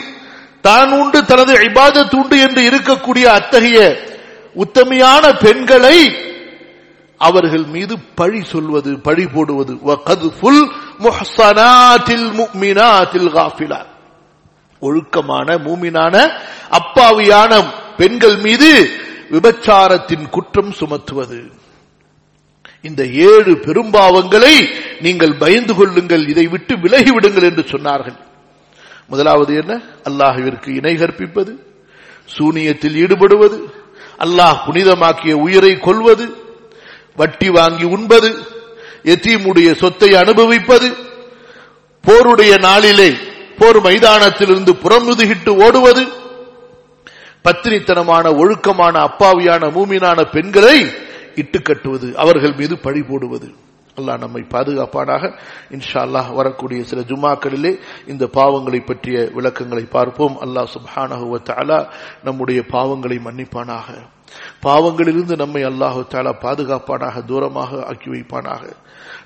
தான் 0.62 0.92
உண்டு 0.92 1.26
தனது 1.26 1.54
இபாதத் 1.54 2.16
உண்டு 2.16 2.36
என்று 2.40 2.62
இருக்கக்கூடிய 2.62 3.24
அத்தகைய 3.24 3.80
உத்தமையான 4.56 5.24
பெண்களை 5.40 6.00
அவர்கள் 7.18 7.66
மீது 7.66 7.94
பழி 8.16 8.42
சொல்வது 8.44 8.92
பழி 9.00 9.26
போடுவது. 9.28 9.74
ஒழுக்கமான 14.80 15.58
மூமினான 15.58 16.16
அப்பாவியான 16.70 17.52
பெண்கள் 17.98 18.38
மீது 18.38 18.70
விபச்சாரத்தின் 19.32 20.30
குற்றம் 20.30 20.74
சுமத்துவது. 20.80 21.40
இந்த 22.88 23.02
ஏழு 23.28 23.52
பெரும்பாவங்களை 23.66 24.56
நீங்கள் 25.06 25.40
பயந்து 25.42 25.74
கொள்ளுங்கள் 25.76 26.24
இதை 26.32 26.46
விட்டு 26.48 26.74
விலகிவிடுங்கள் 26.84 27.48
என்று 27.50 27.64
சொன்னார்கள். 27.74 28.18
முதலாவது 29.12 29.52
என்ன? 29.62 29.74
அல்லாஹுவிற்கு 30.10 30.70
இணை 30.80 30.94
கற்பிப்பது 30.96 31.52
சூனியத்தில் 32.30 32.98
ஈடுபடுவது 33.04 33.58
அல்லாஹ் 34.26 34.58
புனிதமாக்கிய 34.66 35.34
உயிரை 35.46 35.74
கொள்வது 35.80 36.26
வட்டி 37.18 37.50
வாங்கி 37.50 37.86
உண்பது 37.96 38.30
எத்தீமுடைய 39.06 39.70
சொத்தை 39.82 40.10
அனுபவிப்பது 40.16 40.88
போருடைய 42.04 42.54
நாளிலே 42.60 43.10
போர் 43.60 43.80
மைதானத்திலிருந்து 43.86 44.74
புறமுதுகிட்டு 44.84 45.52
ஓடுவது 45.66 46.04
பத்தினித்தனமான 47.46 48.26
ஒழுக்கமான 48.42 48.96
அப்பாவியான 49.08 49.70
மூமினான 49.76 50.20
பெண்களை 50.36 50.78
இட்டு 51.38 51.62
கட்டுவது 51.62 52.18
அவர்கள் 52.18 52.56
மீது 52.58 52.76
பழி 52.78 53.02
போடுவது. 53.02 53.50
அல்லாஹ் 53.98 54.24
நம்மை 54.24 54.42
பாதுகாப்பானாக. 54.50 55.24
இன்ஷா 55.72 56.02
அல்லாஹ் 56.08 56.34
வரக்கூடிய 56.34 56.84
சில 56.84 57.02
ஜுமாக்களிலே 57.02 57.72
இந்த 58.08 58.26
பாவங்களை 58.34 58.80
பற்றிய 58.86 59.30
விளக்கங்களை 59.34 59.86
பார்ப்போம். 59.96 60.38
அல்லாஹ் 60.42 60.68
சுப்ஹானஹு 60.76 61.40
தாலா 61.50 61.80
நம்முடைய 62.24 62.64
பாவங்களை 62.72 63.18
மன்னிப்பானாக. 63.28 63.88
பாவங்களிலிருந்து 64.66 65.36
நம்மை 65.38 65.64
அல்லாஹு 65.64 66.02
தாலா 66.14 66.34
பாதுகாப்பானாக 66.46 67.16
தூரமாக 67.30 67.72
ஆக்கி 67.92 68.10
வைப்பானாக. 68.10 68.64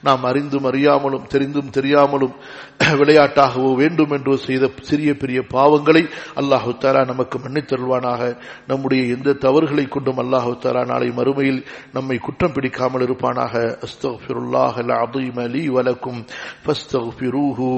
நாம் 0.04 0.24
அறிந்தும் 0.24 0.68
அறியாமலும் 0.70 1.28
தெரிந்தும் 1.28 1.74
தெரியாமலும் 1.78 2.36
விளையாட்டாகவோ 3.02 3.72
வேண்டும் 3.76 4.14
என்றோ 4.18 4.36
செய்த 4.46 4.70
சிறிய 4.90 5.12
பெரிய 5.18 5.40
பாவங்களை 5.54 6.04
அல்லாஹு 6.42 6.72
தாலா 6.84 7.02
நமக்கு 7.06 7.38
மன்னித்தருள்வானாக 7.40 8.22
நம்முடைய 8.68 9.02
எந்த 9.16 9.34
தவறுகளை 9.46 9.86
கொண்டும் 9.88 10.22
அல்லாஹு 10.24 10.54
தாலா 10.64 10.84
நாளை 10.86 11.10
மறுமையில் 11.20 11.62
நம்மை 11.94 12.18
குற்றம் 12.18 12.56
பிடிக்காமல் 12.58 13.06
இருப்பானாக. 13.08 13.56
அஸ்தக்ஃபிருல்லாஹ் 13.88 14.78
அல்-அஸீம் 14.86 15.72
வலக்கும் 15.78 16.22
ஃபஸ்தக்ஃபிரூஹு 16.66 17.70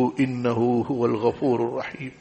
ஹுவல் 0.90 1.20
கஃபூருர் 1.26 1.76
ரஹீம். 1.80 2.18